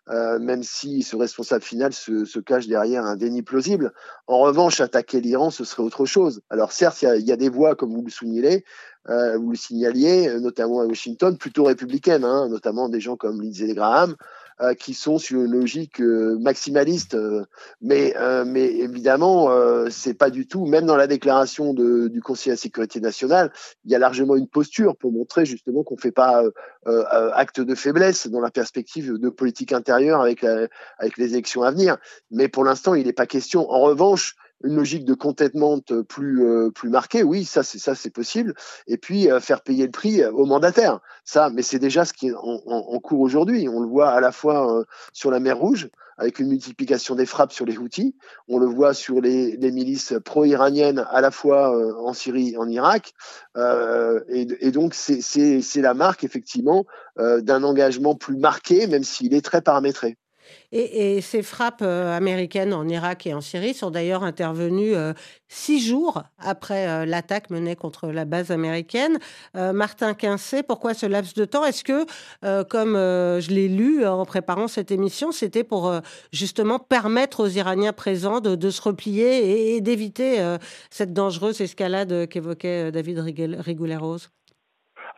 euh, 0.09 0.39
même 0.39 0.63
si 0.63 1.03
ce 1.03 1.17
responsable 1.17 1.63
final 1.63 1.93
se, 1.93 2.25
se, 2.25 2.39
cache 2.39 2.67
derrière 2.67 3.05
un 3.05 3.17
déni 3.17 3.43
plausible. 3.43 3.93
En 4.27 4.41
revanche, 4.41 4.81
attaquer 4.81 5.21
l'Iran, 5.21 5.51
ce 5.51 5.65
serait 5.65 5.83
autre 5.83 6.05
chose. 6.05 6.43
Alors 6.51 6.73
certes, 6.73 7.01
il 7.03 7.05
y 7.07 7.09
a, 7.09 7.17
y 7.17 7.33
a, 7.33 7.37
des 7.37 7.49
voix, 7.49 7.77
comme 7.77 7.95
vous 7.95 8.03
le 8.03 8.11
soulignez, 8.11 8.65
euh, 9.09 9.39
vous 9.39 9.51
le 9.51 9.57
signaliez, 9.57 10.39
notamment 10.41 10.81
à 10.81 10.87
Washington, 10.87 11.39
plutôt 11.39 11.65
républicaines, 11.65 12.25
hein, 12.25 12.49
notamment 12.49 12.89
des 12.89 13.01
gens 13.01 13.17
comme 13.17 13.41
Lindsey 13.41 13.73
Graham, 13.73 14.17
euh, 14.63 14.75
qui 14.75 14.93
sont 14.93 15.17
sur 15.17 15.41
une 15.41 15.53
logique 15.53 16.03
euh, 16.03 16.37
maximaliste. 16.39 17.15
Euh, 17.15 17.45
mais, 17.81 18.15
mais 18.45 18.67
évidemment, 18.67 19.51
c'est 19.91 20.15
pas 20.15 20.31
du 20.31 20.47
tout, 20.47 20.67
même 20.67 20.85
dans 20.85 20.97
la 20.97 21.07
déclaration 21.07 21.73
de, 21.73 22.09
du 22.09 22.21
Conseil 22.21 22.51
de 22.51 22.53
la 22.53 22.57
sécurité 22.57 23.01
nationale, 23.01 23.53
il 23.85 23.91
y 23.91 23.95
a 23.95 23.99
largement 23.99 24.37
une 24.37 24.49
posture 24.49 24.97
pour 24.97 25.13
montrer 25.13 25.47
justement 25.47 25.83
qu'on 25.83 25.97
fait 25.97 26.13
pas 26.13 26.43
acte 27.33 27.61
de 27.61 27.75
faiblesse 27.75 28.27
dans 28.27 28.41
la 28.41 28.51
perspective 28.51 29.15
de 29.15 29.29
politique 29.31 29.73
intérieure 29.73 30.21
avec, 30.21 30.45
avec 30.45 31.17
les 31.17 31.33
élections 31.33 31.63
à 31.63 31.71
venir. 31.71 31.97
Mais 32.31 32.49
pour 32.49 32.65
l'instant, 32.65 32.95
il 32.95 33.07
n'est 33.07 33.13
pas 33.13 33.27
question. 33.27 33.71
En 33.71 33.81
revanche, 33.81 34.37
une 34.65 34.77
logique 34.77 35.05
de 35.05 35.15
contentement 35.15 35.79
plus 36.09 36.45
euh, 36.45 36.71
plus 36.71 36.91
marquée, 36.91 37.23
oui, 37.23 37.45
ça 37.45 37.63
c'est 37.63 37.79
ça 37.79 37.95
c'est 37.95 38.11
possible. 38.11 38.55
Et 38.87 38.99
puis 38.99 39.31
euh, 39.31 39.41
faire 39.41 39.63
payer 39.63 39.85
le 39.85 39.91
prix 39.91 40.25
aux 40.25 40.47
mandataires, 40.47 41.01
ça, 41.25 41.51
mais 41.51 41.63
c'est 41.63 41.79
déjà 41.79 42.05
ce 42.05 42.13
qui 42.13 42.29
est 42.29 42.35
en, 42.35 43.01
cours 43.01 43.21
aujourd'hui. 43.21 43.69
On 43.69 43.81
le 43.81 43.87
voit 43.87 44.11
à 44.11 44.21
la 44.21 44.33
fois 44.33 44.79
euh, 44.79 44.85
sur 45.13 45.31
la 45.31 45.41
mer 45.41 45.59
Rouge 45.59 45.89
avec 46.19 46.39
une 46.39 46.49
multiplication 46.49 47.15
des 47.15 47.25
frappes 47.25 47.53
sur 47.53 47.65
les 47.65 47.79
Houthis, 47.79 48.15
on 48.47 48.59
le 48.59 48.67
voit 48.67 48.93
sur 48.93 49.23
les, 49.23 49.57
milices 49.57 50.13
pro-iraniennes 50.23 51.07
à 51.09 51.23
la 51.23 51.31
fois 51.31 51.75
en 51.99 52.13
Syrie 52.13 52.59
en 52.59 52.69
Irak, 52.69 53.15
et, 53.57 54.47
et, 54.61 54.71
donc 54.71 54.93
c'est 54.93 55.23
la 55.77 55.95
marque 55.95 56.23
effectivement 56.23 56.85
d'un 57.17 57.63
engagement 57.63 58.15
plus 58.17 58.37
marqué, 58.37 58.87
même 58.87 59.03
s'il 59.03 59.33
est 59.33 59.43
très 59.43 59.63
paramétré. 59.63 60.19
Et, 60.73 61.21
ces 61.21 61.43
frappes 61.43 61.83
euh, 61.83 62.17
américaines 62.17 62.73
en 62.73 62.89
Irak 62.89 63.27
et 63.27 63.35
en 63.35 63.41
Syrie 63.41 63.75
sont 63.75 63.91
d'ailleurs 63.91 64.23
intervenues 64.23 64.95
euh, 64.95 65.13
six 65.49 65.85
jours 65.85 66.23
après 66.39 66.89
euh, 66.89 67.05
l'attaque 67.05 67.51
menée 67.51 67.77
contre 67.77 68.09
la 68.09 68.25
base 68.25 68.51
américaine. 68.51 69.19
Martin 69.55 70.15
Quincé, 70.15 70.63
pourquoi 70.63 70.95
ce 70.95 71.07
laps 71.07 71.35
de 71.35 71.45
temps? 71.45 71.65
Est-ce 71.65 71.85
que, 71.85 72.07
comme 72.65 72.95
je 72.95 73.51
l'ai 73.51 73.69
lu 73.69 74.07
en 74.07 74.25
préparant 74.25 74.69
cette 74.69 74.91
émission, 74.91 75.33
c'était 75.33 75.65
pour 75.65 75.93
justement 76.33 76.79
permettre 76.79 77.41
aux 77.41 77.49
Iraniens 77.49 77.93
présents 77.93 78.41
de, 78.41 78.71
se 78.71 78.83
replier 78.83 79.75
et, 79.75 79.81
d'éviter 79.81 80.57
cette 80.91 81.13
dangereuse 81.13 81.61
escalade 81.61 82.29
qu'évoquait 82.29 82.93
David 82.93 83.19
Rigouleros 83.19 84.19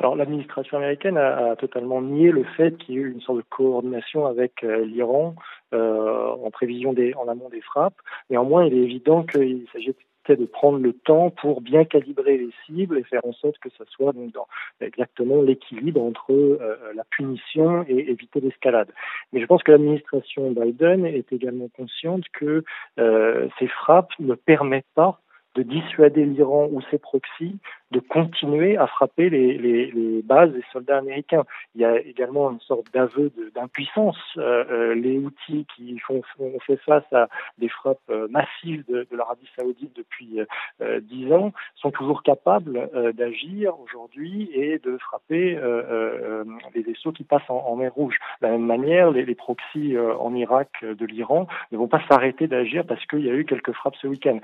alors 0.02 0.16
l'administration 0.16 0.78
américaine 0.78 1.16
a, 1.16 1.54
totalement 1.54 2.02
nié 2.02 2.32
le 2.32 2.42
fait 2.42 2.76
qu'il 2.76 2.96
y 2.96 2.98
ait 2.98 3.02
eu 3.02 3.12
une 3.12 3.20
sorte 3.20 3.38
de 3.38 3.44
coordination 3.48 4.26
avec 4.26 4.64
euh, 4.64 4.84
l'Iran 4.84 5.36
euh, 5.72 6.32
en 6.44 6.50
prévision 6.50 6.92
des, 6.92 7.14
en 7.14 7.28
amont 7.28 7.48
des 7.48 7.60
frappes. 7.60 7.94
Néanmoins, 8.28 8.64
il 8.64 8.74
est 8.74 8.82
évident 8.82 9.22
qu'il 9.22 9.64
s'agit 9.72 9.94
de 10.28 10.44
prendre 10.46 10.78
le 10.78 10.92
temps 10.92 11.30
pour 11.30 11.60
bien 11.60 11.84
calibrer 11.84 12.36
les 12.36 12.50
cibles 12.66 12.98
et 12.98 13.04
faire 13.04 13.24
en 13.24 13.32
sorte 13.32 13.58
que 13.58 13.68
ce 13.70 13.84
soit 13.90 14.12
donc 14.12 14.32
dans 14.32 14.48
exactement 14.80 15.40
l'équilibre 15.40 16.02
entre 16.02 16.32
euh, 16.32 16.76
la 16.96 17.04
punition 17.10 17.84
et 17.86 18.10
éviter 18.10 18.40
l'escalade. 18.40 18.88
Mais 19.32 19.40
je 19.40 19.46
pense 19.46 19.62
que 19.62 19.70
l'administration 19.70 20.50
Biden 20.50 21.06
est 21.06 21.32
également 21.32 21.68
consciente 21.76 22.24
que 22.32 22.64
ces 22.96 23.68
frappes 23.68 24.12
ne 24.18 24.34
permettent 24.34 24.84
pas 24.96 25.20
de 25.54 25.62
dissuader 25.62 26.24
l'Iran 26.24 26.68
ou 26.70 26.80
ses 26.90 26.98
proxys 26.98 27.58
de 27.92 28.00
continuer 28.00 28.76
à 28.76 28.86
frapper 28.86 29.28
les, 29.30 30.22
bases 30.24 30.52
des 30.52 30.64
soldats 30.72 30.98
américains. 30.98 31.44
Il 31.74 31.80
y 31.80 31.84
a 31.84 32.00
également 32.00 32.50
une 32.50 32.60
sorte 32.60 32.86
d'aveu 32.92 33.30
d'impuissance. 33.54 34.18
Euh, 34.38 34.64
euh, 34.70 34.94
les 34.94 35.18
outils 35.18 35.66
qui 35.76 35.98
font, 35.98 36.22
font, 36.36 36.52
fait 36.66 36.76
face 36.78 37.10
à 37.12 37.28
des 37.58 37.68
frappes 37.68 37.98
euh, 38.10 38.28
massives 38.30 38.84
de, 38.88 39.06
l'Arabie 39.12 39.48
saoudite 39.58 39.94
depuis 39.94 40.40
euh, 40.80 41.00
dix 41.00 41.30
ans 41.32 41.52
sont 41.76 41.90
toujours 41.90 42.22
capables 42.22 42.88
d'agir 43.14 43.78
aujourd'hui 43.80 44.50
et 44.54 44.78
de 44.78 44.96
frapper 44.98 45.58
les 46.74 46.82
vaisseaux 46.82 47.12
qui 47.12 47.24
passent 47.24 47.48
en, 47.48 47.76
mer 47.76 47.92
Rouge. 47.92 48.16
De 48.40 48.46
la 48.46 48.52
même 48.52 48.64
manière, 48.64 49.10
les 49.10 49.34
proxys 49.34 49.96
en 49.98 50.34
Irak 50.34 50.70
de 50.82 51.04
l'Iran 51.04 51.46
ne 51.72 51.76
vont 51.78 51.88
pas 51.88 52.00
s'arrêter 52.08 52.46
d'agir 52.46 52.84
parce 52.86 53.04
qu'il 53.06 53.20
y 53.20 53.30
a 53.30 53.34
eu 53.34 53.44
quelques 53.44 53.72
frappes 53.72 53.96
ce 53.96 54.06
week-end. 54.06 54.38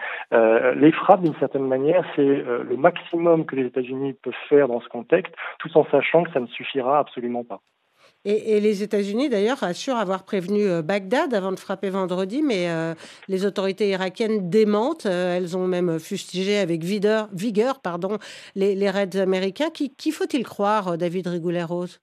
les 0.76 0.92
frappes, 0.92 1.22
d'une 1.22 1.34
certaine 1.36 1.66
manière, 1.66 2.04
c'est 2.14 2.22
le 2.22 2.76
maximum 2.76 3.37
que 3.44 3.56
les 3.56 3.66
États-Unis 3.66 4.14
peuvent 4.14 4.32
faire 4.48 4.68
dans 4.68 4.80
ce 4.80 4.88
contexte, 4.88 5.34
tout 5.58 5.70
en 5.76 5.84
sachant 5.90 6.24
que 6.24 6.32
ça 6.32 6.40
ne 6.40 6.46
suffira 6.46 6.98
absolument 6.98 7.44
pas. 7.44 7.60
Et, 8.24 8.60
les 8.60 8.82
États-Unis, 8.82 9.28
d'ailleurs, 9.28 9.62
assurent 9.62 9.96
avoir 9.96 10.24
prévenu 10.24 10.68
euh, 10.68 10.82
Bagdad 10.82 11.32
avant 11.34 11.52
de 11.52 11.58
frapper 11.58 11.88
vendredi, 11.88 12.42
mais 12.42 12.68
euh, 12.68 12.94
les 13.28 13.46
autorités 13.46 13.88
irakiennes 13.90 14.50
démentent. 14.50 15.06
Euh, 15.06 15.36
elles 15.36 15.56
ont 15.56 15.66
même 15.66 15.98
fustigé 16.00 16.58
avec 16.58 16.82
vigueur, 16.82 17.28
vigueur 17.32 17.80
pardon, 17.80 18.18
les, 18.56 18.90
raids 18.90 19.16
américains. 19.16 19.70
Qui, 19.70 19.94
qui 19.94 20.10
faut-il 20.10 20.44
croire, 20.44 20.98
David 20.98 21.28
Rigoulet-Rose? 21.28 22.00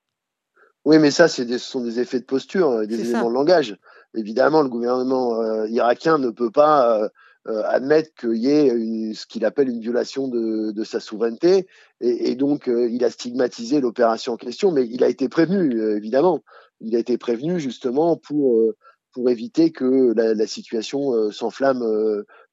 Oui, 0.86 1.00
mais 1.00 1.12
ça, 1.12 1.28
ce 1.28 1.58
sont 1.58 1.84
des 1.84 2.00
effets 2.00 2.20
de 2.20 2.26
posture, 2.26 2.88
des 2.88 3.02
éléments 3.02 3.30
de 3.30 3.34
langage. 3.34 3.76
Évidemment, 4.16 4.62
le 4.62 4.70
gouvernement 4.70 5.66
irakien 5.66 6.18
ne 6.18 6.30
peut 6.30 6.52
pas 6.52 7.04
euh, 7.04 7.10
admettre 7.46 8.14
qu'il 8.16 8.38
y 8.38 8.50
ait 8.50 8.68
une, 8.68 9.14
ce 9.14 9.26
qu'il 9.26 9.46
appelle 9.46 9.70
une 9.70 9.80
violation 9.80 10.28
de, 10.28 10.72
de 10.72 10.84
sa 10.84 11.00
souveraineté. 11.00 11.68
Et, 12.02 12.32
et 12.32 12.36
donc, 12.36 12.68
euh, 12.68 12.90
il 12.90 13.04
a 13.04 13.10
stigmatisé 13.10 13.82
l'opération 13.82 14.34
en 14.34 14.38
question, 14.38 14.72
mais 14.72 14.88
il 14.88 15.04
a 15.04 15.10
été 15.10 15.30
prévenu, 15.30 15.80
euh, 15.80 15.98
évidemment. 15.98 16.44
Il 16.82 16.96
a 16.96 17.00
été 17.00 17.18
prévenu 17.18 17.60
justement 17.60 18.18
pour, 18.18 18.74
pour 19.14 19.30
éviter 19.30 19.72
que 19.72 20.14
la, 20.16 20.34
la 20.34 20.48
situation 20.48 21.32
s'enflamme 21.32 21.84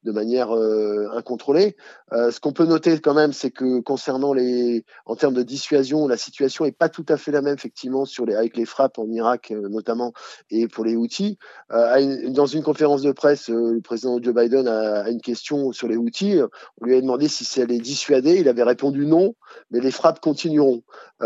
de 0.04 0.12
manière 0.12 0.54
euh, 0.54 1.08
incontrôlée. 1.14 1.76
Euh, 2.12 2.30
ce 2.30 2.40
qu'on 2.40 2.52
peut 2.52 2.66
noter 2.66 2.98
quand 2.98 3.14
même, 3.14 3.32
c'est 3.32 3.50
que 3.50 3.80
concernant 3.80 4.32
les, 4.32 4.84
en 5.06 5.16
termes 5.16 5.34
de 5.34 5.42
dissuasion, 5.42 6.08
la 6.08 6.16
situation 6.16 6.64
est 6.64 6.72
pas 6.72 6.88
tout 6.88 7.06
à 7.08 7.16
fait 7.16 7.30
la 7.30 7.40
même 7.40 7.54
effectivement 7.54 8.04
sur 8.04 8.26
les, 8.26 8.34
avec 8.34 8.56
les 8.56 8.64
frappes 8.64 8.98
en 8.98 9.08
Irak 9.08 9.50
euh, 9.52 9.68
notamment 9.68 10.12
et 10.50 10.68
pour 10.68 10.84
les. 10.84 10.92
Une, 10.92 12.32
dans 12.32 12.46
une 12.46 12.62
conférence 12.62 13.00
de 13.02 13.12
presse, 13.12 13.48
le 13.48 13.80
président 13.80 14.20
Joe 14.22 14.34
Biden 14.34 14.68
a, 14.68 15.08
une 15.08 15.22
question 15.22 15.72
sur 15.72 15.88
les 15.88 15.96
Houthis. 15.96 16.38
On 16.80 16.84
lui 16.84 16.94
a 16.94 17.00
demandé 17.00 17.28
si 17.28 17.44
ça 17.44 17.62
allait 17.62 17.78
dissuader. 17.78 18.34
Il 18.34 18.48
avait 18.48 18.62
répondu 18.62 19.06
non, 19.06 19.34
mais 19.70 19.80
les 19.80 19.90
frappes 19.90 20.20
continueront. 20.20 20.82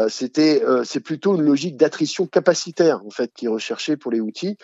C'était, 0.09 0.63
c'est 0.85 1.01
plutôt 1.01 1.35
une 1.35 1.43
logique 1.43 1.77
d'attrition 1.77 2.27
capacitaire 2.27 3.05
en 3.05 3.11
fait 3.11 3.33
qui 3.35 3.47
est 3.47 3.49
recherchée 3.49 3.97
pour 3.97 4.13
les 4.13 4.21
Houthis 4.21 4.57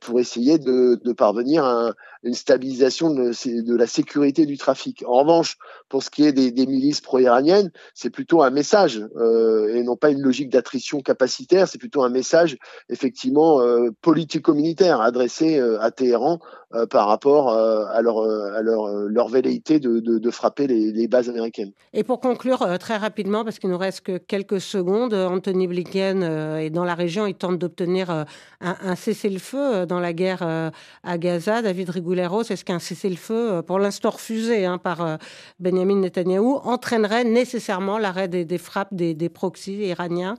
pour 0.00 0.20
essayer 0.20 0.58
de, 0.58 0.98
de 1.04 1.12
parvenir 1.12 1.64
à 1.64 1.88
un, 1.88 1.94
une 2.22 2.34
stabilisation 2.34 3.10
de, 3.10 3.32
de, 3.46 3.76
la 3.76 3.86
sécurité 3.86 4.46
du 4.46 4.58
trafic. 4.58 5.04
En 5.06 5.20
revanche, 5.20 5.56
pour 5.88 6.02
ce 6.02 6.10
qui 6.10 6.24
est 6.24 6.32
des, 6.32 6.66
milices 6.66 7.00
pro-iraniennes, 7.00 7.70
c'est 7.94 8.10
plutôt 8.10 8.42
un 8.42 8.50
message 8.50 9.02
euh, 9.16 9.74
et 9.74 9.82
non 9.82 9.96
pas 9.96 10.10
une 10.10 10.20
logique 10.20 10.50
d'attrition 10.50 11.00
capacitaire. 11.00 11.68
C'est 11.68 11.78
plutôt 11.78 12.02
un 12.02 12.10
message 12.10 12.56
effectivement 12.88 13.60
euh, 13.60 13.90
politico-militaire 14.02 15.00
adressé 15.00 15.58
euh, 15.58 15.80
à 15.80 15.90
Téhéran 15.90 16.40
euh, 16.74 16.86
par 16.86 17.08
rapport 17.08 17.50
euh, 17.50 17.84
à 17.90 18.02
leur, 18.02 18.22
à 18.22 18.62
leur, 18.62 18.86
leur 19.08 19.28
velléité 19.28 19.80
de, 19.80 19.98
de, 19.98 20.30
frapper 20.30 20.66
les, 20.66 21.08
bases 21.08 21.28
américaines. 21.28 21.72
Et 21.92 22.04
pour 22.04 22.20
conclure 22.20 22.78
très 22.78 22.96
rapidement, 22.96 23.44
parce 23.44 23.58
qu'il 23.58 23.70
nous 23.70 23.78
reste 23.78 24.02
que 24.02 24.18
quelques 24.18 24.60
secondes, 24.60 25.14
Anthony 25.14 25.66
Blinken 25.66 26.22
est 26.22 26.70
dans 26.70 26.84
la 26.84 26.94
région, 26.94 27.26
il 27.26 27.34
tente 27.34 27.58
d'obtenir 27.58 28.26
un, 28.60 28.94
cessez-le-feu 28.94 29.86
dans 29.86 30.00
la 30.00 30.12
guerre 30.12 30.70
à 31.02 31.18
Gaza. 31.18 31.62
David 31.62 31.90
Rigou 31.90 32.10
est-ce 32.14 32.64
qu'un 32.64 32.78
cessez-le-feu, 32.78 33.52
euh, 33.52 33.62
pour 33.62 33.78
l'instant 33.78 34.10
refusé 34.10 34.64
hein, 34.66 34.78
par 34.78 35.00
euh, 35.00 35.16
Benjamin 35.58 35.96
Netanyahou, 35.96 36.56
entraînerait 36.64 37.24
nécessairement 37.24 37.98
l'arrêt 37.98 38.28
des, 38.28 38.58
frappes 38.58 38.92
des, 38.92 39.14
des 39.14 39.28
proxys 39.28 39.86
iraniens? 39.86 40.36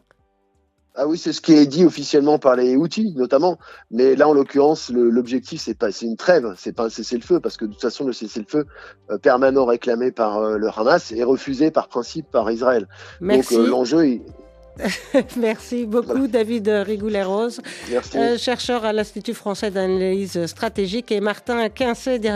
Ah 0.95 1.07
oui, 1.07 1.17
c'est 1.17 1.31
ce 1.31 1.41
qui 1.41 1.53
est 1.53 1.65
dit 1.65 1.85
officiellement 1.85 2.37
par 2.37 2.55
les 2.55 2.75
outils, 2.75 3.13
notamment. 3.15 3.57
Mais 3.91 4.15
là, 4.15 4.27
en 4.27 4.33
l'occurrence, 4.33 4.89
l'objectif, 4.89 5.61
c'est 5.61 5.73
pas, 5.73 5.91
c'est 5.91 6.05
une 6.05 6.17
trêve, 6.17 6.53
c'est 6.57 6.73
pas 6.73 6.85
un 6.85 6.89
cessez-le-feu, 6.89 7.39
parce 7.39 7.57
que 7.57 7.65
de 7.65 7.71
toute 7.71 7.81
façon, 7.81 8.05
le 8.05 8.13
cessez-le-feu 8.13 8.65
euh, 9.09 9.17
permanent 9.17 9.65
réclamé 9.65 10.11
par 10.11 10.41
le 10.41 10.67
Hamas 10.67 11.11
est 11.11 11.23
refusé 11.23 11.71
par 11.71 11.87
principe 11.87 12.29
par 12.29 12.49
Israël. 12.51 12.87
Merci. 13.21 13.55
Donc 13.55 13.67
l'enjeu, 13.67 14.21
Merci 15.37 15.85
beaucoup, 15.85 16.27
David 16.27 16.67
Rigoulet-Rose, 16.67 17.61
euh, 18.15 18.37
chercheur 18.37 18.85
à 18.85 18.93
l'Institut 18.93 19.33
français 19.33 19.71
d'analyse 19.71 20.45
stratégique, 20.45 21.11
et 21.11 21.19
Martin 21.19 21.69
Quincé, 21.69 22.19
directeur 22.19 22.31